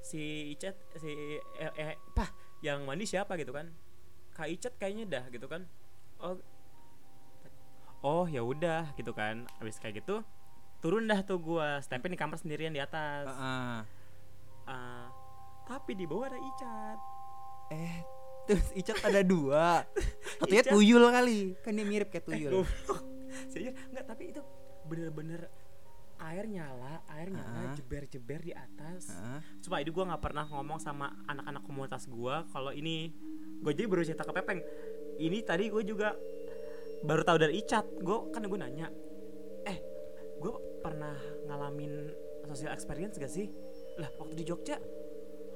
si 0.00 0.54
Icat 0.54 0.78
si 0.98 1.38
eh, 1.58 1.72
eh 1.74 1.98
pah 2.14 2.30
yang 2.62 2.86
mandi 2.86 3.04
siapa 3.04 3.34
gitu 3.34 3.50
kan. 3.50 3.66
Kak 4.30 4.46
Icat 4.46 4.78
kayaknya 4.78 5.04
dah 5.10 5.24
gitu 5.34 5.50
kan. 5.50 5.66
Oh 6.22 6.38
oh 8.02 8.24
ya 8.24 8.40
udah 8.40 8.92
gitu 8.94 9.10
kan 9.10 9.44
habis 9.56 9.76
kayak 9.76 10.00
gitu 10.00 10.24
turun 10.78 11.04
dah 11.04 11.20
tuh 11.20 11.36
gua 11.36 11.78
stepin 11.78 12.08
di 12.08 12.16
kamar 12.16 12.36
sendirian 12.36 12.70
di 12.70 12.80
atas 12.80 13.28
Heeh. 13.28 13.78
Ah, 14.64 15.06
tapi 15.64 15.92
di 15.92 16.04
bawah 16.04 16.26
ada 16.26 16.38
Icat 16.38 16.98
Eh, 17.70 17.96
terus 18.44 18.66
Icat 18.72 18.98
ada 19.00 19.20
dua. 19.20 19.86
Satunya 20.38 20.58
Icat- 20.60 20.72
tuyul 20.72 21.04
kali. 21.06 21.54
Kan 21.60 21.72
dia 21.72 21.84
mirip 21.84 22.08
kayak 22.08 22.24
eh, 22.24 22.26
tuyul. 22.26 22.66
Serius, 23.52 23.78
enggak 23.86 24.06
tapi 24.06 24.30
itu 24.30 24.42
bener-bener 24.84 25.46
air 26.18 26.44
nyala 26.44 26.98
air 27.08 27.30
nyala 27.30 27.60
Ah. 27.62 27.72
jeber-jeber 27.72 28.40
di 28.42 28.52
atas 28.52 29.08
Heeh. 29.08 29.38
Cuma 29.60 29.78
itu 29.78 29.88
gue 29.88 30.02
nggak 30.02 30.18
pernah 30.20 30.44
ngomong 30.44 30.76
sama 30.76 31.14
anak-anak 31.24 31.62
komunitas 31.62 32.04
gue 32.04 32.34
kalau 32.50 32.70
ini 32.70 33.14
gue 33.60 33.70
jadi 33.70 33.86
baru 33.86 34.02
cerita 34.02 34.24
ke 34.24 34.32
Pepeng. 34.32 34.60
Ini 35.16 35.38
tadi 35.40 35.68
gue 35.68 35.82
juga 35.82 36.16
baru 37.00 37.22
tahu 37.24 37.36
dari 37.40 37.60
Icat. 37.60 37.86
Gue 38.00 38.28
kan 38.30 38.44
gue 38.44 38.58
nanya, 38.58 38.88
eh 39.64 39.78
gue 40.40 40.52
pernah 40.80 41.16
ngalamin 41.48 42.12
social 42.48 42.72
experience 42.72 43.16
gak 43.16 43.30
sih? 43.30 43.48
Lah 44.00 44.08
waktu 44.16 44.34
di 44.36 44.44
Jogja, 44.44 44.76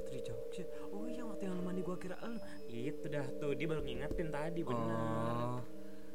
waktu 0.01 0.11
di 0.13 0.23
Jogja. 0.25 0.65
Oh 0.93 1.09
iya 1.09 1.25
waktu 1.25 1.49
yang 1.49 1.61
mandi 1.65 1.81
gue 1.83 1.97
kira 1.97 2.17
lu. 2.23 2.39
Itu 2.69 3.07
dah 3.09 3.27
tuh 3.41 3.53
dia 3.57 3.67
baru 3.67 3.83
ngingetin 3.83 4.29
tadi 4.31 4.61
bener. 4.63 4.95
Oh. 4.95 5.61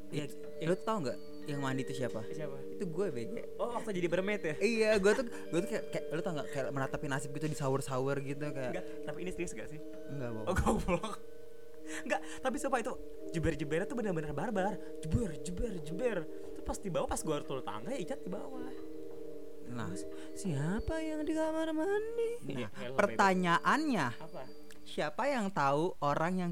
Ya, 0.09 0.25
ya, 0.57 0.65
Lu 0.65 0.73
tau 0.81 0.97
nggak 1.05 1.17
yang 1.45 1.61
mandi 1.61 1.85
itu 1.85 1.93
siapa? 1.93 2.25
siapa? 2.33 2.57
Itu 2.73 2.89
gue 2.89 3.05
BG. 3.13 3.61
Oh 3.61 3.69
waktu 3.77 3.93
jadi 3.93 4.09
bermet 4.09 4.41
ya? 4.41 4.55
Iya, 4.57 4.89
gue 4.97 5.11
tuh 5.13 5.25
gue 5.29 5.59
tuh 5.61 5.69
kayak, 5.69 5.85
kayak 5.93 6.05
lu 6.09 6.21
tau 6.25 6.33
nggak 6.33 6.47
kayak 6.49 6.65
meratapi 6.73 7.05
nasib 7.05 7.29
gitu 7.37 7.45
di 7.45 7.53
sahur-sahur 7.53 8.17
gitu 8.25 8.41
kayak 8.49 8.73
Enggak, 8.73 8.85
tapi 9.05 9.17
ini 9.21 9.29
serius 9.33 9.53
gak 9.53 9.69
sih? 9.69 9.77
enggak 10.09 10.29
Oh 10.33 10.49
bohong. 10.49 10.57
goblok 10.81 11.21
Enggak, 12.05 12.21
tapi 12.41 12.55
sumpah 12.57 12.79
itu 12.81 12.93
jeber-jebernya 13.29 13.85
tuh 13.85 13.97
bener-bener 13.97 14.31
barbar 14.31 14.73
Jeber, 14.99 15.29
jeber, 15.39 15.73
jeber 15.81 16.17
Tuh 16.53 16.63
pas 16.63 16.77
di 16.77 16.89
bawah, 16.89 17.07
pas 17.07 17.21
gua 17.21 17.41
turun 17.41 17.61
tangga 17.61 17.93
ya 17.93 17.99
Icat 17.99 18.19
di 18.21 18.29
bawah 18.29 18.61
Nah, 19.69 19.93
Siapa 20.33 20.97
yang 20.97 21.21
di 21.21 21.37
kamar 21.37 21.69
mandi? 21.69 22.29
nah 22.57 22.73
elah, 22.81 22.97
pertanyaannya. 22.97 24.07
Apa? 24.17 24.41
siapa 24.81 25.29
yang 25.29 25.53
tahu 25.53 25.93
orang 26.01 26.33
yang 26.35 26.51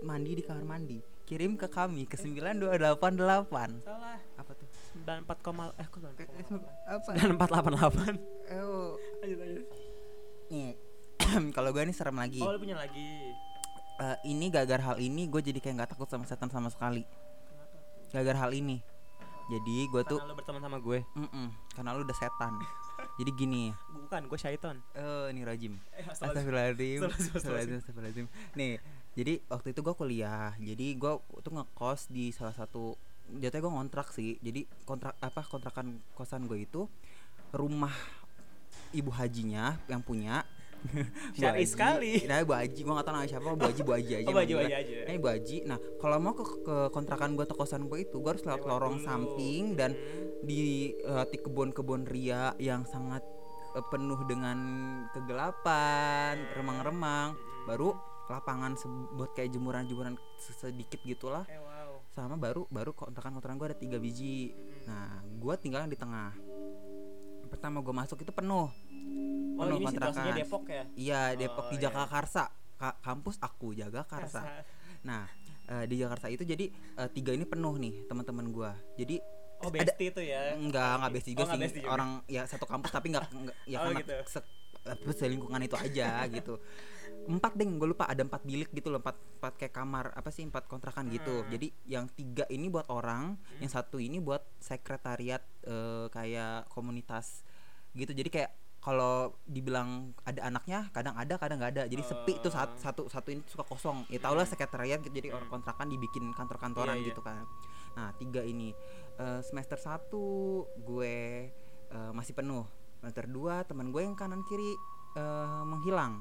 mandi 0.00 0.32
di 0.32 0.40
kamar 0.40 0.64
mandi? 0.64 0.96
Kirim 1.24 1.60
ke 1.60 1.68
kami 1.68 2.08
ke 2.08 2.16
9288. 2.16 3.84
Salah 3.84 4.16
Apa 4.40 4.52
tuh? 4.56 4.68
94 4.96 5.44
koma 5.44 5.72
Eh 5.76 5.84
kok 5.84 6.00
Eh, 6.16 6.24
94 6.24 6.88
Apa? 6.88 7.10
9488 7.12 8.56
Oh, 8.56 8.96
Lanjut 9.20 9.38
lanjut 9.38 9.66
nih. 10.48 10.72
Kalau 11.56 11.68
gue 11.72 11.82
nih 11.82 11.92
serem 11.92 12.16
lagi. 12.16 12.40
Oh 12.40 12.48
lu 12.48 12.58
punya 12.58 12.76
lagi 12.76 13.23
Eh, 13.94 14.18
ini 14.26 14.50
gagar 14.50 14.82
hal 14.82 14.96
ini 14.98 15.30
gue 15.30 15.38
jadi 15.38 15.62
kayak 15.62 15.74
nggak 15.78 15.90
takut 15.94 16.10
sama 16.10 16.26
setan 16.26 16.50
sama 16.50 16.66
sekali. 16.70 17.06
Gagar 18.10 18.34
hal 18.42 18.50
ini. 18.50 18.82
Jadi 19.44 19.86
gue 19.92 20.02
tuh 20.08 20.16
Karena 20.16 20.32
lu 20.32 20.36
berteman 20.40 20.62
sama 20.64 20.80
gue 20.80 21.04
Mm-mm, 21.20 21.52
karena 21.76 21.92
lu 21.92 22.00
udah 22.00 22.16
setan. 22.16 22.56
Jadi 23.20 23.30
gini, 23.36 23.64
Bukan, 23.92 24.24
gue 24.24 24.38
syaiton 24.40 24.80
eh 24.96 25.28
ini 25.30 25.44
rajim. 25.44 25.76
Eh 25.92 26.00
Astagfirullahaladzim. 26.08 27.04
Astagfirullahaladzim. 27.04 27.10
Astagfirullahaladzim. 27.12 27.78
Astagfirullahaladzim. 27.84 28.26
Nih, 28.56 28.80
jadi 29.12 29.32
waktu 29.52 29.68
itu 29.76 29.80
gue 29.84 29.94
kuliah. 29.94 30.56
Jadi 30.56 30.86
gue 30.96 31.12
tuh 31.44 31.52
ngekos 31.52 32.08
di 32.08 32.32
salah 32.32 32.56
satu 32.56 32.96
jatuhnya 33.36 33.62
gue 33.68 33.72
ngontrak 33.76 34.08
sih. 34.16 34.40
Jadi 34.40 34.64
kontrak 34.88 35.12
apa 35.20 35.44
kontrakan 35.44 36.00
kosan 36.16 36.48
gue 36.48 36.64
itu 36.64 36.88
rumah 37.52 37.92
ibu 38.96 39.12
hajinya 39.12 39.76
yang 39.92 40.00
punya. 40.00 40.42
Bu 41.34 41.36
Syari 41.36 41.64
sekali. 41.64 42.12
Nah, 42.24 42.42
Bu 42.42 42.52
Haji, 42.52 42.80
gue 42.80 42.92
gak 42.92 43.02
tau 43.02 43.12
namanya 43.12 43.30
siapa, 43.30 43.48
Bu 43.50 43.64
Haji, 43.64 43.80
Bu 43.80 43.92
Haji 43.92 44.12
aja. 44.14 44.26
Oh 44.26 44.32
baju 44.32 44.54
manggilnya. 44.54 44.68
aja 44.68 44.78
aja 44.78 44.96
Nah, 45.02 45.14
Ibu 45.14 45.26
Haji. 45.26 45.56
Nah, 45.64 45.78
kalau 45.96 46.16
mau 46.18 46.32
ke, 46.32 46.44
ke 46.60 46.76
kontrakan 46.90 47.30
gue 47.34 47.44
atau 47.44 47.54
kosan 47.54 47.86
gue 47.86 47.98
itu, 48.00 48.16
gue 48.16 48.30
harus 48.30 48.42
lewat 48.42 48.62
lorong 48.62 49.00
samping 49.00 49.74
dan 49.74 49.92
Hmm. 49.94 50.44
di 50.44 50.62
uh, 51.02 51.24
di 51.24 51.38
kebun-kebun 51.38 52.04
ria 52.04 52.52
yang 52.58 52.84
sangat 52.84 53.24
uh, 53.72 53.84
penuh 53.86 54.20
dengan 54.24 54.58
kegelapan, 55.10 56.36
remang-remang, 56.52 57.32
Hmm. 57.32 57.64
baru 57.64 57.90
lapangan 58.24 58.72
buat 59.12 59.32
kayak 59.32 59.50
jemuran-jemuran 59.50 60.14
se- 60.36 60.56
sedikit 60.58 61.00
gitulah. 61.02 61.44
Eh 61.44 61.56
wow 61.56 62.00
Sama 62.08 62.36
baru 62.36 62.64
baru 62.68 62.92
kontrakan-kontrakan 62.92 63.56
gue 63.56 63.68
ada 63.68 63.78
tiga 63.78 63.96
biji. 63.96 64.52
Hmm. 64.52 64.84
Nah, 64.86 65.08
gue 65.24 65.54
tinggal 65.56 65.84
di 65.84 65.96
tengah. 65.96 66.32
Pertama 67.46 67.78
gue 67.78 67.92
masuk 67.92 68.18
itu 68.18 68.30
penuh. 68.30 68.68
Oh 69.54 69.64
penuh 69.64 69.78
kontrakan. 69.80 70.34
Depok 70.34 70.64
ya? 70.66 70.84
Iya, 70.94 71.20
Depok 71.34 71.64
Oh, 71.64 71.70
di 71.70 71.76
iya. 71.76 71.84
Jakarta. 71.88 72.44
Ka- 72.74 72.98
kampus 73.00 73.36
aku 73.38 73.70
Jakarta. 73.72 74.18
Kasar. 74.42 74.66
Nah, 75.02 75.30
eh, 75.64 75.84
di 75.86 75.96
Jakarta 75.96 76.26
itu 76.26 76.42
jadi 76.42 76.66
eh, 76.70 77.08
tiga 77.08 77.30
ini 77.30 77.44
penuh 77.44 77.74
nih 77.76 78.04
teman-teman 78.04 78.46
gue. 78.48 78.70
Jadi 78.96 79.16
Oh 79.56 79.70
ada- 79.70 79.96
itu 79.96 80.20
ya? 80.20 80.52
Enggak, 80.52 80.92
enggak 80.98 81.10
besti 81.14 81.30
juga 81.32 81.42
Oh, 81.42 81.48
sih. 81.48 81.60
bestie 81.62 81.80
juga. 81.80 81.92
Orang 81.94 82.10
ya 82.26 82.42
satu 82.44 82.66
kampus 82.66 82.90
tapi 82.90 83.06
enggak, 83.08 83.30
enggak 83.30 83.56
ya 83.64 83.76
Oh, 83.80 83.84
karena 83.86 84.00
gitu. 84.02 84.14
se, 84.26 84.38
apa, 84.84 85.10
selingkungan 85.10 85.60
itu 85.62 85.76
aja 85.78 86.08
gitu. 86.28 86.54
empat 87.24 87.56
deh 87.56 87.64
gue 87.64 87.88
lupa 87.88 88.04
ada 88.04 88.20
empat 88.20 88.44
bilik 88.44 88.68
gitu 88.68 88.92
loh 88.92 89.00
empat 89.00 89.16
empat 89.16 89.56
kayak 89.56 89.72
kamar 89.72 90.12
apa 90.12 90.28
sih 90.28 90.44
empat 90.44 90.68
kontrakan 90.68 91.08
gitu 91.08 91.40
Hmm. 91.40 91.48
jadi 91.48 91.66
yang 91.88 92.04
tiga 92.10 92.44
ini 92.46 92.68
buat 92.68 92.84
orang 92.86 93.32
yang 93.56 93.70
satu 93.70 93.96
ini 93.96 94.20
buat 94.20 94.44
sekretariat 94.58 95.40
eh, 95.62 96.06
kayak 96.10 96.68
komunitas 96.68 97.40
gitu 97.94 98.12
jadi 98.12 98.28
kayak 98.28 98.50
kalau 98.84 99.14
dibilang 99.44 99.88
ada 100.22 100.44
anaknya 100.44 100.92
kadang 100.92 101.16
ada 101.16 101.34
kadang 101.34 101.56
nggak 101.56 101.72
ada 101.72 101.82
jadi 101.86 102.04
sepi 102.04 102.36
tuh 102.38 102.52
satu 102.52 102.68
Oh. 102.70 102.78
satu 102.78 103.02
satu 103.08 103.28
ini 103.28 103.40
suka 103.44 103.64
kosong 103.64 104.04
ya 104.06 104.20
tau 104.20 104.36
lah 104.36 104.44
Hmm. 104.44 104.52
sekretariat 104.52 105.00
gitu 105.00 105.08
jadi 105.10 105.32
orang 105.32 105.48
Hmm. 105.48 105.54
kontrakan 105.56 105.88
dibikin 105.88 106.28
kantor-kantoran 106.30 106.94
Iya, 106.94 107.00
iya. 107.00 107.08
gitu 107.08 107.20
kan 107.20 107.44
nah 107.94 108.12
tiga 108.14 108.40
ini 108.40 108.76
Eh, 109.14 109.40
semester 109.40 109.78
satu 109.78 110.26
gue 110.76 111.46
eh, 111.86 112.10
masih 112.10 112.34
penuh 112.34 112.66
semester 112.98 113.24
dua 113.24 113.62
teman 113.62 113.88
gue 113.88 114.02
yang 114.02 114.12
kanan 114.12 114.42
kiri 114.44 114.74
eh, 115.14 115.62
menghilang 115.62 116.18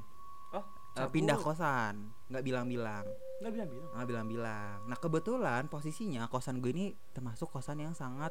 oh 0.53 0.61
cabut. 0.93 1.09
pindah 1.09 1.35
kosan 1.35 2.13
nggak 2.29 2.43
bilang-bilang 2.43 3.01
nggak 3.41 3.49
bilang-bilang 3.51 3.89
nggak 3.91 4.07
bilang-bilang 4.07 4.77
nah 4.85 4.93
kebetulan 4.95 5.65
posisinya 5.65 6.29
kosan 6.29 6.61
gue 6.61 6.69
ini 6.69 6.85
termasuk 7.11 7.49
kosan 7.49 7.81
yang 7.81 7.91
sangat 7.91 8.29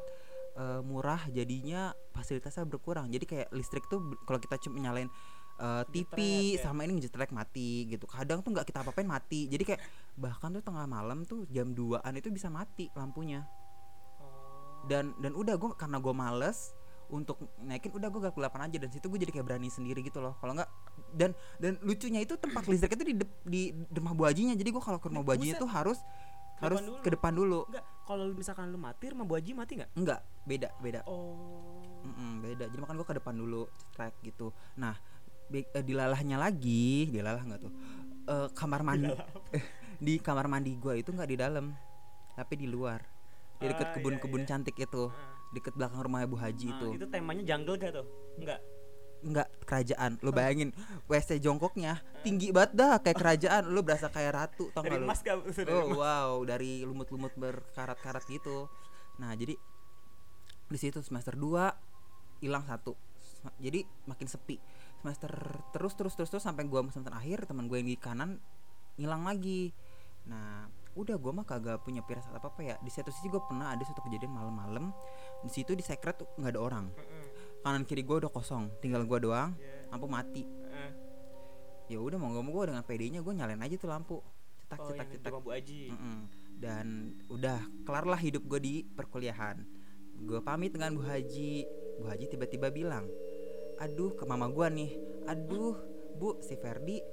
eh, 0.57 0.81
murah 0.85 1.21
jadinya 1.29 1.91
fasilitasnya 2.13 2.65
berkurang. 2.69 3.09
Jadi 3.09 3.25
kayak 3.25 3.47
listrik 3.53 3.85
tuh 3.89 4.17
kalau 4.25 4.39
kita 4.39 4.57
cuma 4.61 4.77
nyalain 4.81 5.09
eh, 5.59 5.83
TV 5.89 6.13
Jetrek, 6.13 6.57
ya? 6.57 6.61
sama 6.61 6.79
ini 6.85 6.91
ngejetrek 6.99 7.31
mati 7.33 7.89
gitu. 7.89 8.05
Kadang 8.05 8.45
tuh 8.45 8.53
nggak 8.53 8.65
kita 8.69 8.85
apa-apain 8.85 9.07
mati. 9.07 9.49
Jadi 9.49 9.63
kayak 9.65 9.81
bahkan 10.17 10.53
tuh 10.53 10.63
tengah 10.65 10.85
malam 10.85 11.25
tuh 11.25 11.45
jam 11.49 11.73
2an 11.73 12.13
itu 12.17 12.29
bisa 12.29 12.47
mati 12.49 12.89
lampunya. 12.93 13.45
Oh. 14.21 14.85
dan 14.85 15.15
dan 15.23 15.31
udah 15.33 15.55
gue 15.57 15.73
karena 15.79 15.97
gue 15.97 16.13
males 16.13 16.75
untuk 17.11 17.39
naikin 17.61 17.91
udah 17.93 18.09
gue 18.09 18.21
gak 18.29 18.35
kelapan 18.35 18.69
aja. 18.69 18.77
Dan 18.83 18.89
situ 18.89 19.05
gue 19.09 19.19
jadi 19.21 19.31
kayak 19.31 19.45
berani 19.45 19.69
sendiri 19.69 20.01
gitu 20.05 20.19
loh. 20.21 20.37
Kalau 20.41 20.53
nggak 20.57 20.69
dan 21.13 21.31
dan 21.61 21.77
lucunya 21.85 22.25
itu 22.25 22.33
tempat 22.37 22.65
listrik 22.65 22.97
itu 22.97 23.05
di 23.05 23.15
dep- 23.21 23.41
di, 23.45 23.61
di 23.69 23.97
rumah 23.97 24.13
bu 24.17 24.25
hajinya. 24.25 24.57
Jadi 24.57 24.69
gue 24.73 24.81
kalau 24.81 24.97
ke 24.97 25.07
rumah 25.13 25.21
bu 25.21 25.31
hajinya 25.33 25.55
Buset. 25.57 25.63
tuh 25.63 25.69
harus 25.69 25.99
harus 26.63 26.79
depan 26.79 26.87
dulu. 26.89 26.99
ke 26.99 27.09
depan 27.11 27.33
dulu 27.33 27.59
Enggak, 27.67 27.85
kalau 28.03 28.23
misalkan 28.29 28.65
lu 28.67 28.77
mati 28.77 29.05
rumah 29.07 29.23
Bu 29.23 29.33
Haji 29.35 29.51
mati 29.51 29.73
nggak? 29.75 29.91
enggak 29.93 30.19
beda 30.43 30.69
beda 30.77 31.01
Oh. 31.05 32.01
Mm-mm, 32.03 32.31
beda 32.41 32.65
jadi 32.65 32.79
makan 32.79 32.95
gue 32.95 33.07
ke 33.07 33.15
depan 33.15 33.33
dulu 33.33 33.61
track 33.91 34.15
gitu 34.21 34.51
nah 34.73 34.95
be- 35.45 35.67
eh, 35.69 35.79
dilalahnya 35.79 36.35
lagi 36.35 37.07
dilalah 37.07 37.41
nggak 37.41 37.61
tuh 37.61 37.73
Eh, 38.23 38.47
kamar 38.51 38.81
mandi 38.81 39.11
di 40.05 40.15
kamar 40.17 40.47
mandi 40.47 40.71
gue 40.73 40.93
itu 40.97 41.09
nggak 41.09 41.27
di 41.27 41.35
dalam 41.35 41.75
tapi 42.33 42.55
di 42.55 42.65
luar 42.65 43.03
di 43.53 43.65
deket 43.65 43.83
Ah, 43.83 43.89
iya, 43.89 43.95
kebun-kebun 43.95 44.41
iya. 44.41 44.47
cantik 44.47 44.75
itu 44.75 45.03
Ah. 45.05 45.35
deket 45.51 45.75
belakang 45.75 45.99
rumah 46.01 46.23
bu 46.23 46.35
haji 46.35 46.67
Ah, 46.67 46.73
itu 46.73 46.87
itu 46.95 47.05
temanya 47.05 47.43
jungle 47.45 47.75
gak 47.75 47.93
tuh? 47.93 48.07
Enggak. 48.35 48.59
Enggak 49.23 49.47
kerajaan. 49.63 50.19
Lu 50.19 50.35
bayangin 50.35 50.75
WC 51.07 51.39
jongkoknya 51.39 52.03
Tinggi 52.27 52.51
banget 52.51 52.75
dah 52.75 52.99
Kayak 52.99 53.17
kerajaan. 53.23 53.63
Lu 53.71 53.79
berasa 53.79 54.11
kayak 54.11 54.31
ratu 54.35 54.67
Tau 54.75 54.83
Dari 54.83 54.99
emas 54.99 55.23
gak? 55.23 55.47
Dari 55.47 55.71
Oh 55.71 55.87
emas. 55.87 55.97
wow 55.97 56.31
Dari 56.43 56.83
lumut-lumut 56.83 57.31
berkarat-karat 57.39 58.27
gitu. 58.27 58.67
Nah 59.23 59.31
jadi 59.33 59.55
di 60.63 60.77
situ 60.81 60.99
semester 61.05 61.37
2 61.37 62.43
hilang 62.43 62.65
satu. 62.67 62.97
Jadi 63.63 63.87
makin 64.09 64.27
sepi. 64.27 64.59
Semester 64.99 65.31
terus 65.71 65.93
terus 65.95 66.13
terus 66.15 66.29
terus 66.31 66.43
Sampai 66.43 66.67
gua 66.67 66.83
semester 66.91 67.13
akhir 67.15 67.47
Teman 67.47 67.71
gue 67.71 67.79
yang 67.79 67.87
di 67.87 67.95
kanan 67.95 68.43
hilang 68.99 69.23
lagi. 69.23 69.71
Nah 70.27 70.67
udah 70.93 71.17
gua 71.17 71.33
mah 71.33 71.45
kagak 71.47 71.81
punya 71.81 72.05
firasat 72.05 72.35
apa 72.35 72.51
apa 72.51 72.61
ya. 72.61 72.75
Di 72.83 72.91
satu 72.91 73.09
sisi 73.09 73.31
gue 73.31 73.41
pernah 73.41 73.73
ada 73.73 73.81
suatu 73.81 74.03
kejadian 74.05 74.35
malam-malam 74.35 74.93
di 75.41 75.49
situ 75.51 75.73
di 75.73 75.81
secret 75.81 76.21
tuh 76.21 76.29
nggak 76.37 76.53
ada 76.53 76.61
orang. 76.61 76.85
Kanan 77.63 77.83
kiri 77.83 78.03
gue 78.03 78.17
udah 78.19 78.29
kosong 78.29 78.67
tinggal 78.77 79.01
gua 79.03 79.19
doang 79.19 79.51
Iya. 79.55 79.87
lampu 79.89 80.07
mati. 80.07 80.43
Heeh. 80.43 80.91
ya 81.85 81.99
udah 81.99 82.15
mau 82.15 82.31
gak 82.31 82.43
mau 82.43 82.53
gue 82.53 82.65
dengan 82.71 82.83
PD-nya 82.83 83.19
gue 83.19 83.33
nyalain 83.33 83.59
aja 83.59 83.75
tuh 83.75 83.87
lampu. 83.87 84.17
Cetak 84.57 84.79
Oh, 84.79 84.87
cetak 84.89 85.07
di 85.07 85.15
cetak. 85.19 85.31
Haji. 85.35 85.81
Mm-mm. 85.91 86.19
dan 86.57 86.87
udah 87.27 87.59
kelar 87.83 88.05
lah 88.07 88.15
hidup 88.17 88.43
gue 88.45 88.59
di 88.59 88.73
perkuliahan. 88.85 89.59
Gue 90.23 90.39
pamit 90.39 90.71
dengan 90.71 90.95
Bu 90.95 91.03
Haji. 91.03 91.67
Bu 91.99 92.07
Haji 92.07 92.25
tiba-tiba 92.27 92.67
bilang 92.69 93.07
aduh 93.77 94.15
ke 94.15 94.23
mama 94.23 94.47
gue 94.47 94.67
nih. 94.69 94.91
Aduh 95.27 95.75
Bu 96.15 96.39
si 96.39 96.55
Ferdi 96.55 97.03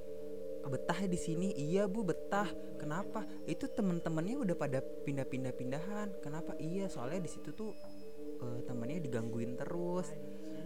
betah 0.63 1.03
di 1.03 1.19
sini. 1.19 1.51
Iya 1.51 1.91
bu 1.91 2.05
betah. 2.05 2.47
Kenapa? 2.79 3.27
Itu 3.45 3.67
temen-temennya 3.67 4.39
udah 4.39 4.55
pada 4.55 4.79
pindah-pindah 4.81 5.51
pindahan 5.51 6.09
kenapa? 6.21 6.55
Iya 6.57 6.87
soalnya 6.87 7.27
di 7.27 7.31
situ 7.33 7.51
tuh 7.51 7.73
eh, 8.41 8.61
temennya 8.65 9.03
digangguin 9.03 9.59
terus 9.59 10.15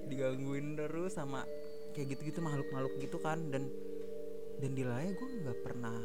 digangguin 0.06 0.74
terus 0.74 1.14
sama 1.14 1.44
kayak 1.92 2.16
gitu-gitu 2.16 2.40
makhluk-makhluk 2.40 2.94
gitu 2.98 3.16
kan. 3.18 3.38
Dan 3.48 3.70
dan 4.54 4.70
di 4.72 4.82
Laya 4.82 5.10
gue 5.10 5.28
nggak 5.42 5.58
pernah 5.62 5.96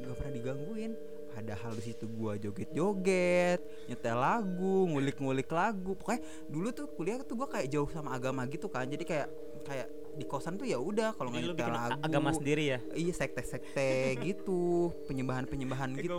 nggak 0.00 0.16
pernah 0.16 0.32
digangguin. 0.32 0.92
Padahal 1.30 1.78
di 1.78 1.82
situ 1.86 2.10
gua 2.10 2.34
joget-joget 2.34 3.62
nyetel 3.86 4.18
lagu 4.18 4.90
ngulik-ngulik 4.90 5.46
lagu. 5.46 5.94
Pokoknya 5.94 6.26
dulu 6.50 6.68
tuh 6.74 6.90
kuliah 6.90 7.22
tuh 7.22 7.38
gua 7.38 7.46
kayak 7.46 7.70
jauh 7.70 7.86
sama 7.86 8.18
agama 8.18 8.42
gitu 8.50 8.66
kan. 8.66 8.90
Jadi 8.90 9.06
kayak 9.06 9.28
kayak 9.62 9.86
di 10.18 10.26
kosan 10.26 10.58
tuh 10.58 10.66
ya 10.66 10.82
udah 10.82 11.14
kalau 11.14 11.30
nggak 11.30 11.54
nyetel 11.54 11.70
lagu. 11.70 12.02
agama 12.02 12.34
sendiri 12.34 12.64
ya? 12.66 12.78
iya 12.98 13.14
sekte-sekte 13.14 13.90
gitu 14.26 14.90
penyembahan-penyembahan 15.06 15.94
gitu. 16.02 16.18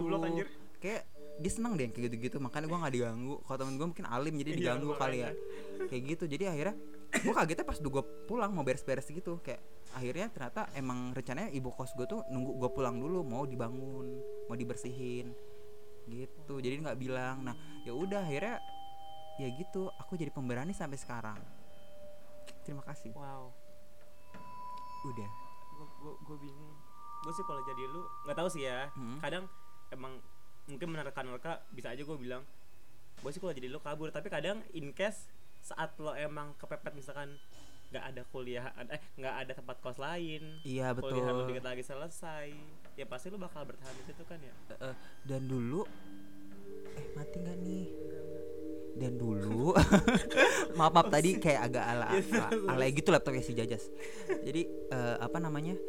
kayak 0.79 1.03
dia 1.43 1.51
seneng 1.51 1.75
deh 1.75 1.91
kayak 1.91 2.07
gitu-gitu. 2.07 2.39
Makanya 2.39 2.71
gua 2.71 2.79
nggak 2.87 2.93
diganggu. 2.95 3.35
Kalau 3.43 3.57
temen 3.59 3.75
gua 3.75 3.87
mungkin 3.91 4.07
alim 4.07 4.33
jadi 4.39 4.49
Iya, 4.55 4.57
diganggu 4.63 4.89
kali 4.95 5.17
ya. 5.27 5.31
kayak 5.91 6.03
gitu. 6.07 6.23
Jadi 6.23 6.43
akhirnya 6.47 6.75
gua 7.23 7.33
kagetnya 7.43 7.65
pas 7.67 7.77
gua 7.79 8.03
pulang 8.25 8.51
mau 8.55 8.63
beres-beres 8.63 9.07
gitu 9.11 9.43
kayak 9.43 9.59
akhirnya 9.91 10.31
ternyata 10.31 10.71
emang 10.79 11.11
rencananya 11.11 11.51
ibu 11.51 11.67
kos 11.75 11.91
gue 11.99 12.07
tuh 12.07 12.23
nunggu 12.31 12.55
gua 12.55 12.69
pulang 12.71 12.95
dulu 12.95 13.27
mau 13.27 13.43
dibangun 13.43 14.07
mau 14.47 14.55
dibersihin 14.55 15.35
gitu 16.07 16.63
jadi 16.63 16.79
nggak 16.79 16.99
bilang 16.99 17.43
nah 17.43 17.55
ya 17.83 17.91
udah 17.91 18.23
akhirnya 18.23 18.63
ya 19.39 19.47
gitu 19.51 19.91
aku 19.99 20.15
jadi 20.15 20.31
pemberani 20.31 20.71
sampai 20.71 20.95
sekarang 20.99 21.39
terima 22.63 22.83
kasih 22.87 23.11
Wow. 23.15 23.51
udah 25.11 25.29
Gue 25.81 25.87
gue 25.97 26.13
gue 26.29 26.37
bingung. 26.45 26.77
Gue 27.25 27.33
sih 27.33 27.41
kalau 27.41 27.61
jadi 27.65 27.89
lu 27.89 28.05
nggak 28.21 28.37
tahu 28.37 28.49
sih 28.53 28.69
ya. 28.69 28.93
Hmm. 28.93 29.17
Kadang 29.17 29.49
emang 29.89 30.21
mungkin 30.69 30.87
menerka-nerka 30.93 31.65
bisa 31.73 31.89
aja 31.89 32.05
gue 32.05 32.17
bilang 32.21 32.45
gue 33.21 33.31
sih 33.33 33.41
kalau 33.41 33.53
jadi 33.53 33.67
lu 33.69 33.77
kabur 33.83 34.09
tapi 34.09 34.31
kadang 34.31 34.63
in 34.73 34.93
case 34.95 35.29
saat 35.61 35.93
lo 36.01 36.13
emang 36.17 36.57
kepepet 36.57 36.93
misalkan 36.97 37.37
nggak 37.91 38.05
ada 38.07 38.21
kuliah 38.31 38.71
eh 38.87 39.03
nggak 39.19 39.35
ada 39.45 39.51
tempat 39.51 39.77
kos 39.83 39.99
lain 39.99 40.63
iya 40.63 40.95
betul 40.95 41.19
kuliah 41.19 41.31
lu 41.35 41.43
dikit 41.51 41.65
lagi 41.67 41.83
selesai 41.83 42.47
ya 42.99 43.05
pasti 43.07 43.31
lu 43.31 43.39
bakal 43.39 43.63
bertahan 43.63 43.95
di 43.95 44.03
situ 44.03 44.23
kan 44.27 44.39
ya? 44.43 44.53
Eh, 44.77 44.95
dan 45.23 45.47
dulu 45.47 45.87
eh 46.91 47.05
mati 47.15 47.35
nggak 47.39 47.57
nih? 47.63 47.87
Dan 48.91 49.15
dulu 49.15 49.71
maaf 50.77 50.91
maaf 50.91 51.07
tadi 51.07 51.39
kayak 51.39 51.71
agak 51.71 51.85
ala 51.87 52.11
ala, 52.11 52.47
ala 52.75 52.83
gitu 52.91 53.09
laptopnya 53.09 53.43
si 53.43 53.55
Jajas. 53.55 53.87
Jadi 54.43 54.67
eh, 54.91 55.15
apa 55.17 55.39
namanya 55.39 55.79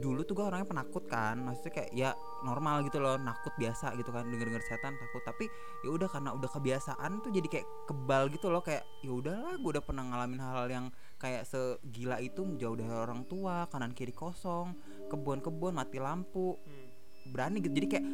dulu 0.00 0.26
tuh 0.26 0.34
gue 0.34 0.44
orangnya 0.44 0.66
penakut 0.66 1.06
kan 1.06 1.38
maksudnya 1.38 1.72
kayak 1.78 1.90
ya 1.94 2.10
normal 2.42 2.82
gitu 2.82 2.98
loh 2.98 3.14
nakut 3.20 3.54
biasa 3.54 3.94
gitu 3.94 4.10
kan 4.10 4.26
denger 4.26 4.50
denger 4.50 4.64
setan 4.66 4.98
takut. 4.98 5.22
Tapi 5.22 5.44
ya 5.86 5.90
udah 5.94 6.08
karena 6.10 6.30
udah 6.34 6.50
kebiasaan 6.50 7.22
tuh 7.22 7.30
jadi 7.30 7.48
kayak 7.48 7.66
kebal 7.86 8.26
gitu 8.34 8.50
loh 8.50 8.62
kayak 8.64 8.82
ya 9.04 9.12
udahlah 9.14 9.54
gue 9.60 9.70
udah 9.78 9.84
pernah 9.84 10.04
ngalamin 10.10 10.40
hal-hal 10.42 10.68
yang 10.68 10.86
kayak 11.20 11.46
segila 11.46 12.18
itu 12.18 12.42
jauh 12.58 12.74
dari 12.74 12.90
orang 12.90 13.28
tua 13.30 13.70
kanan 13.70 13.94
kiri 13.94 14.12
kosong 14.12 14.74
kebun-kebun 15.06 15.74
mati 15.74 15.98
lampu. 16.02 16.58
Hmm. 16.58 16.88
berani 17.30 17.62
gitu. 17.62 17.76
Jadi 17.76 17.86
kayak 17.86 18.06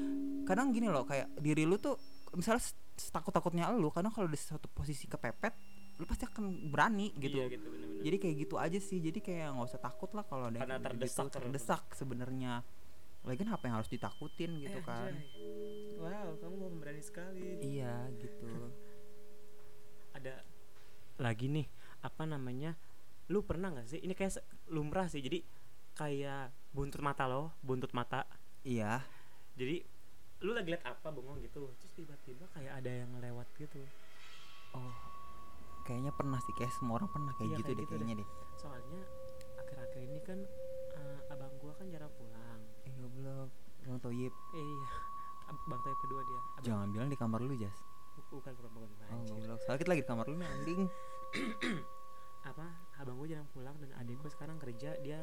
kadang 0.45 0.75
gini 0.75 0.93
loh 0.93 1.07
kayak 1.09 1.31
diri 1.41 1.65
lu 1.65 1.81
tuh 1.81 1.97
misalnya 2.37 2.61
takut 3.09 3.33
takutnya 3.33 3.71
lu 3.73 3.89
kadang 3.89 4.13
kalau 4.13 4.29
di 4.29 4.37
satu 4.37 4.69
posisi 4.69 5.09
kepepet 5.09 5.76
lu 5.97 6.05
pasti 6.05 6.25
akan 6.25 6.69
berani 6.69 7.09
gitu. 7.17 7.41
Iya 7.41 7.47
gitu 7.49 7.67
bener-bener. 7.67 8.05
Jadi 8.05 8.17
kayak 8.21 8.37
gitu 8.37 8.55
aja 8.57 8.79
sih. 8.79 8.99
Jadi 9.01 9.19
kayak 9.19 9.57
nggak 9.57 9.67
usah 9.67 9.81
takut 9.81 10.11
lah 10.13 10.25
kalau 10.25 10.47
ada 10.47 10.57
yang 10.57 10.69
Karena 10.69 10.79
terdesak 10.83 11.27
gitu, 11.27 11.37
terdesak 11.41 11.83
sebenarnya. 11.93 12.53
Lagi 13.27 13.43
apa 13.43 13.65
yang 13.67 13.75
harus 13.81 13.91
ditakutin 13.91 14.61
gitu 14.61 14.79
Eh, 14.79 14.85
kan. 14.85 15.11
anjay. 15.11 15.27
wow 15.97 16.29
kamu 16.39 16.79
berani 16.79 17.03
sekali. 17.03 17.59
Iya 17.59 18.13
gitu. 18.21 18.47
Ada 20.17 20.45
lagi 21.17 21.49
nih 21.49 21.67
apa 22.05 22.23
namanya 22.25 22.77
lu 23.27 23.43
pernah 23.43 23.73
nggak 23.73 23.89
sih? 23.89 24.01
Ini 24.05 24.13
kayak 24.13 24.37
lumrah 24.69 25.09
sih. 25.09 25.25
Jadi 25.25 25.41
kayak 25.97 26.53
buntut 26.77 27.01
mata 27.01 27.25
lo 27.25 27.57
buntut 27.65 27.91
mata. 27.97 28.29
Iya. 28.63 29.01
Jadi 29.57 29.81
lu 30.45 30.53
lagi 30.53 30.69
liat 30.69 30.85
apa 30.85 31.09
bengong 31.09 31.41
gitu. 31.41 31.73
Terus 31.81 31.93
tiba-tiba 31.97 32.45
kayak 32.53 32.85
ada 32.85 32.93
yang 32.93 33.11
lewat 33.17 33.49
gitu. 33.57 33.81
Oh 34.77 34.93
kayaknya 35.87 36.11
pernah 36.11 36.39
sih 36.41 36.53
kayak 36.53 36.73
semua 36.73 36.99
orang 36.99 37.09
pernah 37.09 37.33
kayak 37.33 37.49
Iya, 37.49 37.57
gitu 37.57 37.65
kayak 37.65 37.77
deh 37.77 37.85
gitu 37.85 37.95
kayaknya 37.97 38.15
deh. 38.17 38.29
soalnya 38.55 39.01
akhir-akhir 39.57 40.01
ini 40.03 40.19
kan 40.21 40.39
eh, 40.93 41.19
abang 41.29 41.53
gua 41.57 41.73
kan 41.73 41.87
jarang 41.87 42.11
pulang. 42.13 42.61
Eh 42.83 42.93
goblok. 42.97 43.51
Bang 43.81 43.99
Toyib. 44.01 44.35
Eh, 44.53 44.61
iya 44.61 44.89
bang 45.47 45.81
Toyib 45.81 45.99
kedua 46.01 46.21
dia. 46.21 46.41
Abang, 46.41 46.65
jangan 46.65 46.89
bilang 46.91 47.09
di 47.09 47.17
kamar 47.17 47.41
lu 47.41 47.55
Jas. 47.55 47.79
Bu- 48.17 48.37
bukan 48.37 48.53
bukan 48.53 48.71
bukan. 48.85 49.07
Oh 49.09 49.23
goblok. 49.29 49.59
Soalnya 49.61 49.79
kita 49.79 49.91
lagi 49.91 50.03
di 50.03 50.09
kamar 50.09 50.25
lu 50.27 50.37
nih 50.37 50.49
anjing. 50.51 50.81
Apa? 52.47 52.67
Abang 52.97 53.17
gua 53.17 53.27
jarang 53.27 53.49
pulang 53.51 53.77
dan 53.77 53.91
adik 53.97 54.17
gua 54.19 54.29
sekarang 54.29 54.57
kerja 54.57 54.95
dia 55.01 55.19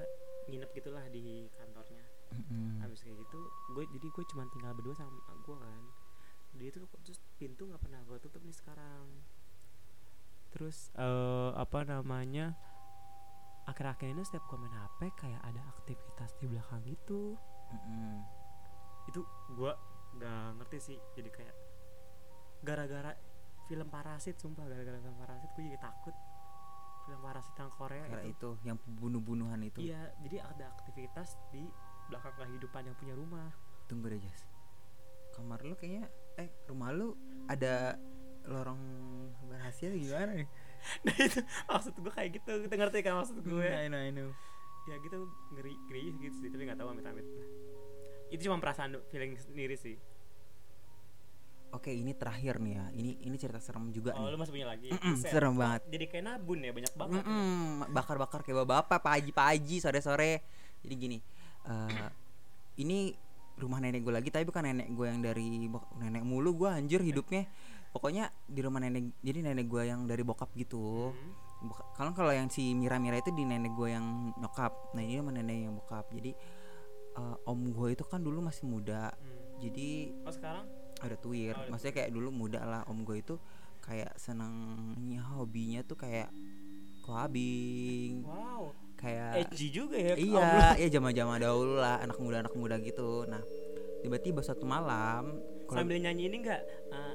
nginep 0.45 0.69
gitulah 0.73 1.03
di 1.09 1.47
kantornya. 1.53 2.03
Mm-mm. 2.33 2.81
habis 2.81 2.97
kayak 2.99 3.21
gitu 3.21 3.45
gue 3.69 3.85
jadi 3.93 4.07
gue 4.09 4.25
cuma 4.25 4.41
tinggal 4.49 4.73
berdua 4.73 4.97
sama 4.97 5.13
gue 5.37 5.53
kan. 5.53 5.83
Dia 6.53 6.67
itu 6.67 6.81
terus 6.81 7.21
pintu 7.35 7.63
nggak 7.63 7.77
pernah 7.79 8.01
gue 8.01 8.17
tutup 8.19 8.41
nih 8.41 8.49
sekarang 8.51 9.05
terus 10.53 10.93
eh 10.95 11.49
apa 11.57 11.81
namanya 11.83 12.53
akhir-akhir 13.65 14.13
ini 14.13 14.21
setiap 14.21 14.45
gue 14.45 14.59
main 14.59 14.75
hp 14.75 14.99
kayak 15.17 15.41
ada 15.41 15.61
aktivitas 15.73 16.35
di 16.37 16.45
belakang 16.45 16.83
gitu 16.85 17.33
Mm-mm. 17.73 18.21
itu 19.09 19.25
gue 19.57 19.71
nggak 20.13 20.45
ngerti 20.61 20.77
sih 20.79 20.97
jadi 21.17 21.29
kayak 21.33 21.55
gara-gara 22.61 23.17
film 23.65 23.87
parasit 23.89 24.37
sumpah 24.37 24.67
gara-gara 24.67 24.99
film 24.99 25.17
parasit 25.17 25.49
gue 25.55 25.63
jadi 25.73 25.79
takut. 25.79 26.13
Film 27.03 27.19
parasit 27.19 27.51
yang 27.59 27.71
Korea 27.75 28.03
Karena 28.07 28.23
itu. 28.23 28.31
itu 28.31 28.49
yang 28.63 28.77
bunuh-bunuhan 28.79 29.59
itu. 29.67 29.83
Iya 29.83 30.15
jadi 30.23 30.39
ada 30.39 30.71
aktivitas 30.71 31.35
di 31.51 31.67
belakang 32.07 32.31
kehidupan 32.39 32.87
yang 32.87 32.95
punya 32.95 33.15
rumah. 33.17 33.51
Tunggu 33.91 34.07
deh 34.07 34.21
Jas 34.23 34.53
kamar 35.33 35.65
lu 35.65 35.73
kayaknya 35.73 36.05
eh 36.37 36.49
rumah 36.69 36.93
lu 36.93 37.17
ada 37.49 37.97
lorong 38.45 38.81
rahasia 39.63 39.89
gimana 39.95 40.31
nih? 40.35 40.49
Nah 41.07 41.15
itu 41.15 41.39
maksud 41.71 41.95
gue 41.95 42.11
kayak 42.11 42.29
gitu. 42.43 42.51
Kita 42.67 42.75
ngerti 42.75 42.99
kan 43.07 43.15
maksud 43.15 43.39
gue 43.39 43.67
I 43.71 43.87
know 43.87 44.03
I 44.03 44.11
know. 44.11 44.35
Ya 44.83 44.99
gitu 44.99 45.31
ngeri 45.55 45.79
ngeri 45.87 46.01
gitu 46.19 46.35
sih 46.43 46.51
tapi 46.51 46.67
nggak 46.67 46.75
tahu 46.75 46.91
amit 46.91 47.07
amit 47.07 47.23
itu 48.33 48.49
cuma 48.49 48.57
perasaan 48.57 48.97
feeling 49.13 49.37
sendiri 49.37 49.77
sih. 49.77 49.95
Oke 51.73 51.93
ini 51.93 52.17
terakhir 52.17 52.57
nih 52.57 52.73
ya. 52.73 52.85
Ini 52.97 53.11
ini 53.29 53.35
cerita 53.37 53.61
serem 53.61 53.93
juga 53.93 54.17
oh 54.17 54.25
nih. 54.25 54.33
lu 54.33 54.37
masih 54.41 54.53
punya 54.57 54.67
lagi? 54.73 54.89
Serem 55.21 55.53
banget. 55.53 55.85
jadi 55.89 56.05
kayak 56.09 56.25
nabun 56.25 56.59
ya 56.65 56.71
banyak 56.73 56.93
banget. 56.97 57.21
Ya. 57.21 57.29
Mm-mm, 57.29 57.93
bakar-bakar 57.93 58.41
kayak 58.41 58.65
bapak-bapak 58.65 58.99
pagi 59.01 59.31
pagi 59.31 59.77
sore-sore. 59.77 60.41
Jadi 60.81 60.95
gini 60.97 61.17
eh 61.63 62.09
ini 62.81 63.13
rumah 63.53 63.77
nenek 63.77 64.01
gue 64.01 64.13
lagi 64.13 64.29
tapi 64.33 64.49
bukan 64.49 64.65
nenek 64.65 64.89
gue 64.97 65.05
yang 65.05 65.21
dari 65.21 65.69
nenek 66.01 66.25
mulu 66.25 66.57
gue 66.57 66.69
anjir 66.73 67.05
hidupnya 67.05 67.45
pokoknya 67.93 68.33
di 68.49 68.59
rumah 68.65 68.81
nenek 68.81 69.21
jadi 69.21 69.45
nenek 69.45 69.69
gue 69.69 69.83
yang 69.85 70.09
dari 70.09 70.25
bokap 70.25 70.49
gitu. 70.57 71.13
Hmm. 71.13 71.71
Kalau 71.95 72.11
kalau 72.11 72.33
yang 72.33 72.51
si 72.51 72.75
Mira 72.75 72.99
Mira 72.99 73.21
itu 73.21 73.31
di 73.31 73.45
nenek 73.45 73.71
gue 73.77 73.93
yang 73.93 74.33
nyokap. 74.35 74.97
Nah 74.97 75.01
ini 75.05 75.21
sama 75.21 75.31
nenek 75.31 75.69
yang 75.69 75.77
bokap. 75.77 76.09
Jadi 76.09 76.33
eh, 77.15 77.35
om 77.47 77.61
gue 77.69 77.87
itu 77.93 78.03
kan 78.03 78.19
dulu 78.19 78.41
masih 78.41 78.65
muda. 78.65 79.13
Hmm. 79.13 79.61
jadi 79.61 80.11
oh 80.25 80.33
sekarang? 80.33 80.65
ada 81.03 81.15
tuir. 81.19 81.53
Oh, 81.53 81.69
maksudnya 81.69 81.93
kayak 81.93 82.11
dulu 82.11 82.33
muda 82.33 82.63
lah 82.63 82.81
om 82.89 83.05
gue 83.05 83.21
itu 83.21 83.35
kayak 83.83 84.15
senangnya 84.15 85.21
hobinya 85.37 85.85
tuh 85.85 85.95
kayak 85.99 86.33
clubbing. 87.05 88.23
Wow. 88.25 88.73
Kayak 88.97 89.47
edgy 89.47 89.67
juga 89.67 89.99
ya 89.99 90.15
iya 90.15 90.49
iya 90.79 90.87
zaman 90.87 91.11
zaman 91.11 91.43
dahulu 91.43 91.75
lah 91.75 91.99
anak 91.99 92.17
muda 92.17 92.41
anak 92.41 92.55
muda 92.55 92.79
gitu. 92.79 93.27
Nah 93.27 93.43
tiba-tiba 94.03 94.43
satu 94.43 94.67
malam 94.67 95.39
sambil 95.71 95.95
nyanyi 95.95 96.27
ini 96.27 96.43
enggak 96.43 96.61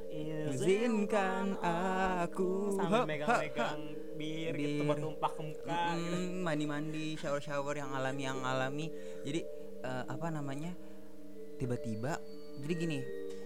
Izinkan 0.09 1.61
aku 1.61 2.73
sambil 2.73 3.05
megang-megang 3.05 3.81
bir, 4.19 4.53
gitu 4.57 4.83
Bir. 4.83 4.89
bertumpah 4.91 5.31
ke 5.31 5.43
muka 5.47 5.79
gitu. 5.95 6.17
Mm, 6.19 6.43
mandi-mandi 6.43 7.07
shower-shower 7.21 7.75
yang 7.79 7.91
alami 7.95 8.23
yang 8.27 8.41
alami 8.43 8.87
jadi 9.23 9.41
eh, 9.87 10.05
apa 10.11 10.27
namanya 10.35 10.75
tiba-tiba 11.61 12.19
jadi 12.59 12.75
gini 12.75 12.99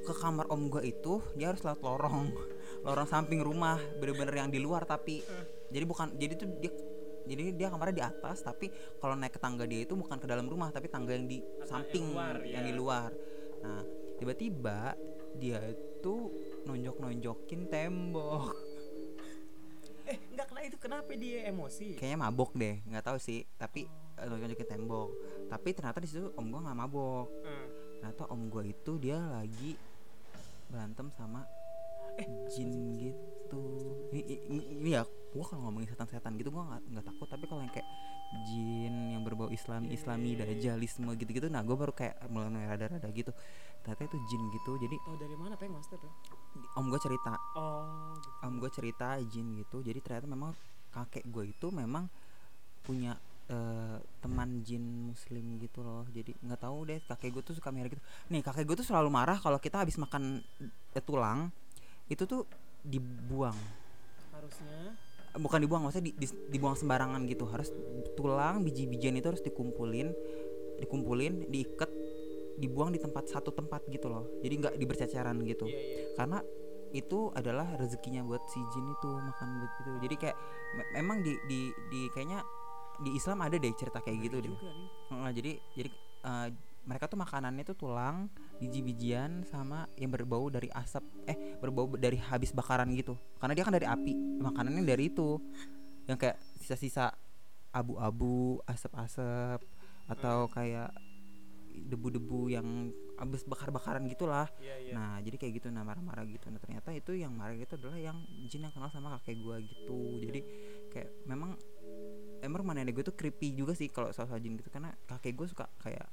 ke 0.03 0.13
kamar 0.17 0.49
om 0.49 0.73
gue 0.73 0.83
itu 0.89 1.21
dia 1.37 1.53
harus 1.53 1.61
lewat 1.63 1.81
lorong 1.85 2.33
lorong 2.87 3.09
samping 3.09 3.45
rumah 3.45 3.79
bener-bener 4.01 4.35
yang 4.47 4.51
di 4.51 4.59
luar 4.59 4.89
tapi 4.89 5.21
jadi 5.69 5.85
bukan 5.85 6.17
jadi 6.17 6.35
tuh 6.35 6.49
dia 6.59 6.73
jadi 7.23 7.55
dia 7.55 7.71
kamarnya 7.71 7.95
di 7.95 8.05
atas 8.05 8.43
tapi 8.43 8.67
kalau 8.99 9.15
naik 9.15 9.39
ke 9.39 9.41
tangga 9.41 9.63
dia 9.63 9.87
itu 9.87 9.95
bukan 9.95 10.19
ke 10.19 10.27
dalam 10.27 10.51
rumah 10.51 10.75
tapi 10.75 10.91
tangga 10.91 11.15
yang 11.15 11.31
di 11.31 11.39
samping 11.63 12.11
luar, 12.11 12.43
yang 12.43 12.67
ya. 12.67 12.69
di 12.69 12.75
luar 12.75 13.11
nah 13.63 13.83
tiba-tiba 14.19 14.99
dia 15.39 15.63
itu 15.71 16.15
nonjok-nonjokin 16.67 17.69
tembok. 17.69 18.55
Eh 20.03 20.19
enggak 20.35 20.47
kena 20.51 20.61
itu 20.67 20.77
kenapa 20.83 21.11
dia 21.15 21.47
emosi? 21.47 21.95
Kayaknya 21.95 22.19
mabok 22.19 22.51
deh 22.59 22.83
nggak 22.91 23.05
tahu 23.07 23.19
sih 23.23 23.47
tapi 23.55 23.87
eh, 24.19 24.27
nonjokin 24.27 24.69
tembok. 24.69 25.09
Tapi 25.47 25.69
ternyata 25.75 25.99
di 26.03 26.09
situ 26.11 26.31
om 26.35 26.47
gue 26.51 26.61
nggak 26.61 26.79
mabok. 26.79 27.29
Hmm. 27.47 27.69
ternyata 28.03 28.27
om 28.35 28.51
gue 28.51 28.75
itu 28.75 28.99
dia 28.99 29.15
lagi 29.15 29.79
berantem 30.67 31.07
sama 31.15 31.47
Eh, 32.21 32.29
jin 32.53 32.93
gitu. 33.01 33.63
Ini, 34.13 34.21
ini, 34.53 34.63
ini 34.77 34.91
ya 34.93 35.07
gue 35.07 35.45
kalau 35.49 35.65
ngomongin 35.65 35.89
setan-setan 35.89 36.37
gitu 36.37 36.53
gue 36.53 36.61
nggak 36.61 36.83
nggak 36.93 37.07
takut. 37.09 37.29
Tapi 37.31 37.45
kalau 37.49 37.61
yang 37.65 37.73
kayak 37.73 37.89
jin 38.49 39.13
yang 39.13 39.23
berbau 39.23 39.53
islami 39.53 39.93
Iya, 39.93 40.01
islami 40.01 40.33
iya, 40.33 40.37
iya. 40.41 40.45
dajjalisme 40.49 41.11
gitu-gitu. 41.21 41.53
Nah 41.53 41.61
gue 41.61 41.77
baru 41.77 41.93
kayak 41.93 42.29
mulai 42.33 42.65
rada-rada 42.65 43.09
gitu. 43.13 43.31
Ternyata 43.85 44.03
itu 44.09 44.19
jin 44.31 44.43
gitu. 44.55 44.73
Jadi 44.81 44.97
tahu 45.05 45.17
dari 45.21 45.37
mana 45.37 45.55
pengen 45.61 45.77
master 45.77 46.01
tuh? 46.01 46.13
Om 46.79 46.87
gue 46.89 47.01
cerita. 47.03 47.33
Oh 47.59 48.17
gitu. 48.17 48.47
om 48.49 48.55
gue 48.57 48.71
cerita 48.73 49.09
jin 49.29 49.47
gitu. 49.61 49.85
Jadi 49.85 49.99
ternyata 50.01 50.27
memang 50.31 50.53
kakek 50.93 51.25
gue 51.29 51.45
itu 51.53 51.67
memang 51.73 52.09
punya 52.83 53.17
eh, 53.53 53.99
teman 54.25 54.65
jin 54.65 55.13
muslim 55.13 55.61
gitu 55.61 55.85
loh. 55.85 56.09
Jadi 56.09 56.33
nggak 56.41 56.61
tahu 56.63 56.79
deh 56.89 56.99
kakek 57.05 57.31
gue 57.37 57.43
tuh 57.45 57.55
suka 57.59 57.69
merah 57.69 57.93
gitu. 57.93 58.03
Nih 58.33 58.41
kakek 58.41 58.65
gue 58.65 58.77
tuh 58.81 58.87
selalu 58.87 59.13
marah 59.13 59.37
kalau 59.37 59.61
kita 59.61 59.83
habis 59.85 60.01
makan 60.01 60.41
eh, 60.97 61.05
tulang 61.05 61.53
itu 62.09 62.25
tuh 62.25 62.49
dibuang. 62.83 63.57
Harusnya 64.33 64.97
bukan 65.37 65.59
dibuang 65.65 65.89
maksudnya 65.89 66.13
di- 66.13 66.17
di- 66.17 66.39
dibuang 66.53 66.77
sembarangan 66.77 67.25
gitu. 67.29 67.49
Harus 67.49 67.73
tulang 68.15 68.61
biji-bijian 68.61 69.17
itu 69.17 69.29
harus 69.33 69.43
dikumpulin 69.43 70.13
dikumpulin 70.83 71.47
diikat 71.47 71.89
dibuang 72.59 72.93
di 72.93 73.01
tempat 73.01 73.31
satu 73.31 73.55
tempat 73.55 73.87
gitu 73.89 74.11
loh. 74.13 74.29
Jadi 74.45 74.55
nggak 74.61 74.75
diberceceran 74.77 75.37
gitu. 75.47 75.65
Iya 75.69 75.79
iya. 75.79 76.05
Karena 76.19 76.39
itu 76.93 77.33
adalah 77.33 77.65
rezekinya 77.81 78.21
buat 78.21 78.45
si 78.53 78.61
jin 78.77 78.85
itu 78.85 79.09
makan 79.09 79.49
buat 79.65 79.73
itu. 79.81 79.91
Jadi 80.05 80.15
kayak 80.21 80.37
me- 80.77 80.91
memang 81.01 81.25
di 81.25 81.33
di 81.49 81.61
di 81.89 82.01
kayaknya 82.13 82.45
di 83.01 83.17
Islam 83.17 83.41
ada 83.41 83.57
deh 83.57 83.73
cerita 83.73 84.05
kayak 84.05 84.19
gitu 84.29 84.37
deh. 84.45 84.53
Heeh, 84.53 85.31
jadi 85.33 85.53
jadi 85.73 85.91
eh, 86.23 86.49
mereka 86.85 87.09
tuh 87.09 87.17
makanannya 87.17 87.65
tuh 87.65 87.79
tulang 87.79 88.29
biji-bijian 88.63 89.43
sama 89.51 89.91
yang 89.99 90.15
berbau 90.15 90.47
dari 90.47 90.71
asap 90.71 91.03
eh 91.27 91.59
berbau 91.59 91.91
dari 91.99 92.23
habis 92.23 92.55
bakaran 92.55 92.87
gitu. 92.95 93.19
Karena 93.43 93.59
dia 93.59 93.65
kan 93.67 93.75
dari 93.75 93.87
api 93.91 94.13
makanannya 94.39 94.87
dari 94.87 95.11
itu. 95.11 95.43
Yang 96.07 96.19
kayak 96.19 96.39
sisa-sisa 96.63 97.11
abu-abu 97.75 98.63
asap-asap 98.71 99.67
atau 100.07 100.47
kayak 100.51 100.95
debu-debu 101.73 102.53
yang 102.53 102.93
habis 103.19 103.43
bakar-bakaran 103.43 104.07
gitulah. 104.07 104.47
Iya 104.63 104.77
iya. 104.79 104.93
Nah 104.95 105.19
jadi 105.19 105.37
kayak 105.41 105.53
gitu 105.59 105.69
nah 105.75 105.83
marah-marah 105.83 106.23
gitu. 106.31 106.47
Nah 106.55 106.63
ternyata 106.63 106.95
itu 106.95 107.19
yang 107.19 107.35
marah 107.35 107.59
itu 107.59 107.75
adalah 107.75 107.99
yang 107.99 108.23
jin 108.47 108.63
yang 108.63 108.75
kenal 108.75 108.93
sama 108.95 109.19
kakek 109.19 109.43
gua 109.43 109.59
gitu. 109.59 110.23
Jadi 110.23 110.41
kayak 110.95 111.11
memang 111.27 111.59
Emang 112.43 112.67
nenek 112.75 112.99
gue 112.99 113.05
tuh 113.07 113.15
creepy 113.15 113.55
juga 113.55 113.71
sih 113.71 113.87
kalau 113.87 114.11
soal 114.11 114.35
jin 114.43 114.59
gitu. 114.59 114.67
Karena 114.67 114.91
kakek 115.07 115.39
gue 115.39 115.47
suka 115.47 115.71
kayak 115.79 116.11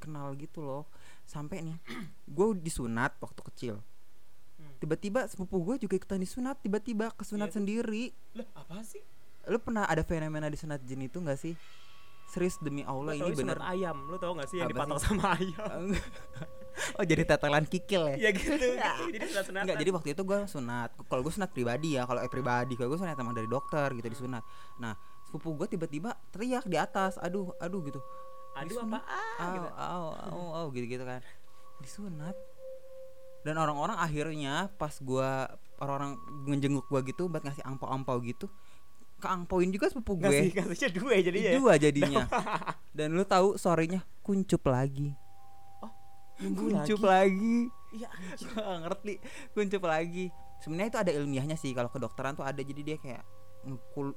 kenal 0.00 0.32
gitu 0.34 0.60
loh 0.60 0.88
Sampai 1.22 1.60
nih 1.60 1.76
gue 2.26 2.46
disunat 2.58 3.14
waktu 3.18 3.42
kecil 3.46 3.76
Hmm. 4.56 4.76
Tiba-tiba 4.76 5.24
sepupu 5.24 5.56
gue 5.62 5.76
juga 5.78 5.96
ikutan 5.96 6.16
disunat 6.16 6.56
Tiba-tiba 6.58 7.08
kesunat 7.14 7.48
Iya. 7.48 7.56
sendiri 7.56 8.04
lah 8.34 8.44
apa 8.54 8.80
sih 8.82 9.00
Lu 9.46 9.56
pernah 9.56 9.84
ada 9.84 10.00
fenomena 10.00 10.44
disunat 10.46 10.80
jin 10.82 11.00
itu 11.00 11.16
gak 11.16 11.36
sih? 11.36 11.56
Serius 12.26 12.56
demi 12.58 12.84
Allah 12.84 13.16
Lu 13.16 13.24
ini 13.24 13.32
bener 13.34 13.56
ayam 13.58 14.04
lu 14.04 14.16
tau 14.16 14.36
gak 14.36 14.44
sih 14.46 14.60
yang 14.60 14.68
Apa 14.68 14.84
dipatok 14.84 14.98
sih? 14.98 15.06
sama 15.06 15.26
ayam 15.32 15.80
Oh 16.96 17.04
jadi 17.04 17.24
tetelan 17.24 17.64
kikil 17.64 18.04
ya? 18.06 18.16
ya 18.18 18.30
gitu, 18.30 18.52
gitu. 18.52 18.68
jadi 19.16 19.24
sunat 19.26 19.44
sunat 19.48 19.62
Enggak, 19.64 19.76
jadi 19.78 19.90
waktu 19.90 20.08
itu 20.10 20.22
gue 20.22 20.38
sunat. 20.46 20.90
Kalau 21.02 21.20
gue 21.20 21.32
sunat 21.32 21.50
pribadi 21.50 21.88
ya, 21.92 22.04
kalau 22.04 22.20
eh 22.20 22.28
pribadi, 22.28 22.72
kalau 22.72 22.88
gue 22.88 23.00
sunat 23.00 23.16
emang 23.16 23.32
dari 23.32 23.44
dokter 23.46 23.90
gitu 23.92 24.06
disunat. 24.06 24.40
Nah, 24.76 24.94
sepupu 25.24 25.56
gue 25.56 25.66
tiba-tiba 25.68 26.14
teriak 26.30 26.64
di 26.64 26.76
atas, 26.76 27.16
aduh, 27.16 27.52
aduh 27.58 27.80
gitu. 27.82 28.00
Aduh 28.60 28.76
apa 28.84 28.98
ah 29.40 29.48
gitu 29.56 29.68
au, 29.72 30.04
au, 30.12 30.42
au, 30.54 30.66
gitu-gitu 30.70 31.02
kan. 31.02 31.20
Disunat. 31.80 32.36
Dan 33.40 33.56
orang-orang 33.56 33.96
akhirnya 33.96 34.68
pas 34.76 34.92
gue 34.92 35.30
orang-orang 35.80 36.20
ngejenguk 36.44 36.84
gue 36.92 37.00
gitu 37.08 37.32
buat 37.32 37.40
ngasih 37.40 37.64
angpau-angpau 37.64 38.20
gitu, 38.20 38.52
keangpauin 39.16 39.72
juga 39.72 39.88
sepupu 39.88 40.20
ngasih 40.20 40.52
gue. 40.52 40.60
ngasihnya 40.60 40.90
dua 40.92 41.10
ya 41.16 41.22
jadi 41.24 41.38
ya 41.40 41.50
Dua 41.56 41.74
jadinya. 41.80 42.24
Dan 42.96 43.16
lu 43.16 43.24
tahu 43.24 43.56
sorenya 43.56 44.04
kuncup 44.20 44.68
lagi. 44.68 45.16
Oh, 45.80 45.92
kuncup 46.36 47.00
lagi. 47.00 47.72
iya 47.90 48.06
anjir 48.06 48.46
Gua 48.54 48.62
nggak 48.62 48.80
ngerti 48.86 49.14
kuncup 49.50 49.82
lagi 49.82 50.30
sebenarnya 50.62 50.88
itu 50.94 50.98
ada 51.02 51.10
ilmiahnya 51.10 51.56
sih 51.58 51.74
kalau 51.74 51.90
kedokteran 51.90 52.38
tuh 52.38 52.46
ada 52.46 52.62
jadi 52.62 52.82
dia 52.86 52.96
kayak 53.02 53.24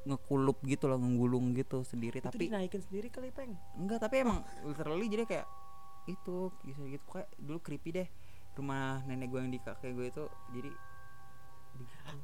ngekulup 0.07 0.63
gitu 0.63 0.87
loh 0.87 0.95
menggulung 0.95 1.51
gitu 1.51 1.83
sendiri 1.83 2.23
itu 2.23 2.31
tapi 2.31 2.47
naikin 2.47 2.79
sendiri 2.79 3.11
kali 3.11 3.27
peng? 3.35 3.59
Enggak 3.75 4.07
tapi 4.07 4.23
emang 4.23 4.39
literally 4.63 5.11
jadi 5.11 5.27
kayak 5.27 5.47
itu 6.07 6.47
bisa 6.63 6.79
gitu. 6.87 7.03
Kayak 7.11 7.27
dulu 7.35 7.59
creepy 7.59 7.91
deh 7.91 8.07
rumah 8.53 9.01
nenek 9.09 9.33
gue 9.33 9.39
yang 9.41 9.51
di 9.51 9.59
kakek 9.59 9.91
gue 9.97 10.07
itu 10.13 10.25
jadi 10.53 10.71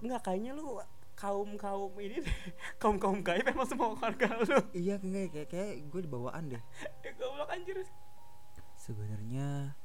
enggak 0.05 0.21
kayaknya 0.21 0.53
lu 0.53 0.77
kaum 1.19 1.59
kaum 1.59 1.91
ini 1.99 2.23
kaum 2.81 2.95
kaum 2.95 3.19
gaib 3.19 3.43
emang 3.43 3.67
semua 3.67 3.91
keluarga 3.91 4.39
lu. 4.39 4.55
Iya 4.71 5.03
kayak 5.03 5.35
kayak, 5.35 5.47
kayak 5.51 5.83
gue 5.91 6.01
dibawaan 6.07 6.55
deh. 6.55 6.63
Gue 7.03 7.11
goblok 7.19 7.51
anjir. 7.51 7.83
Sebenarnya 8.79 9.75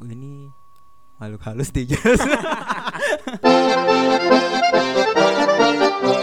gue 0.00 0.08
ini 0.08 0.48
makhluk 1.20 1.44
halus 1.44 1.68
di 1.68 1.84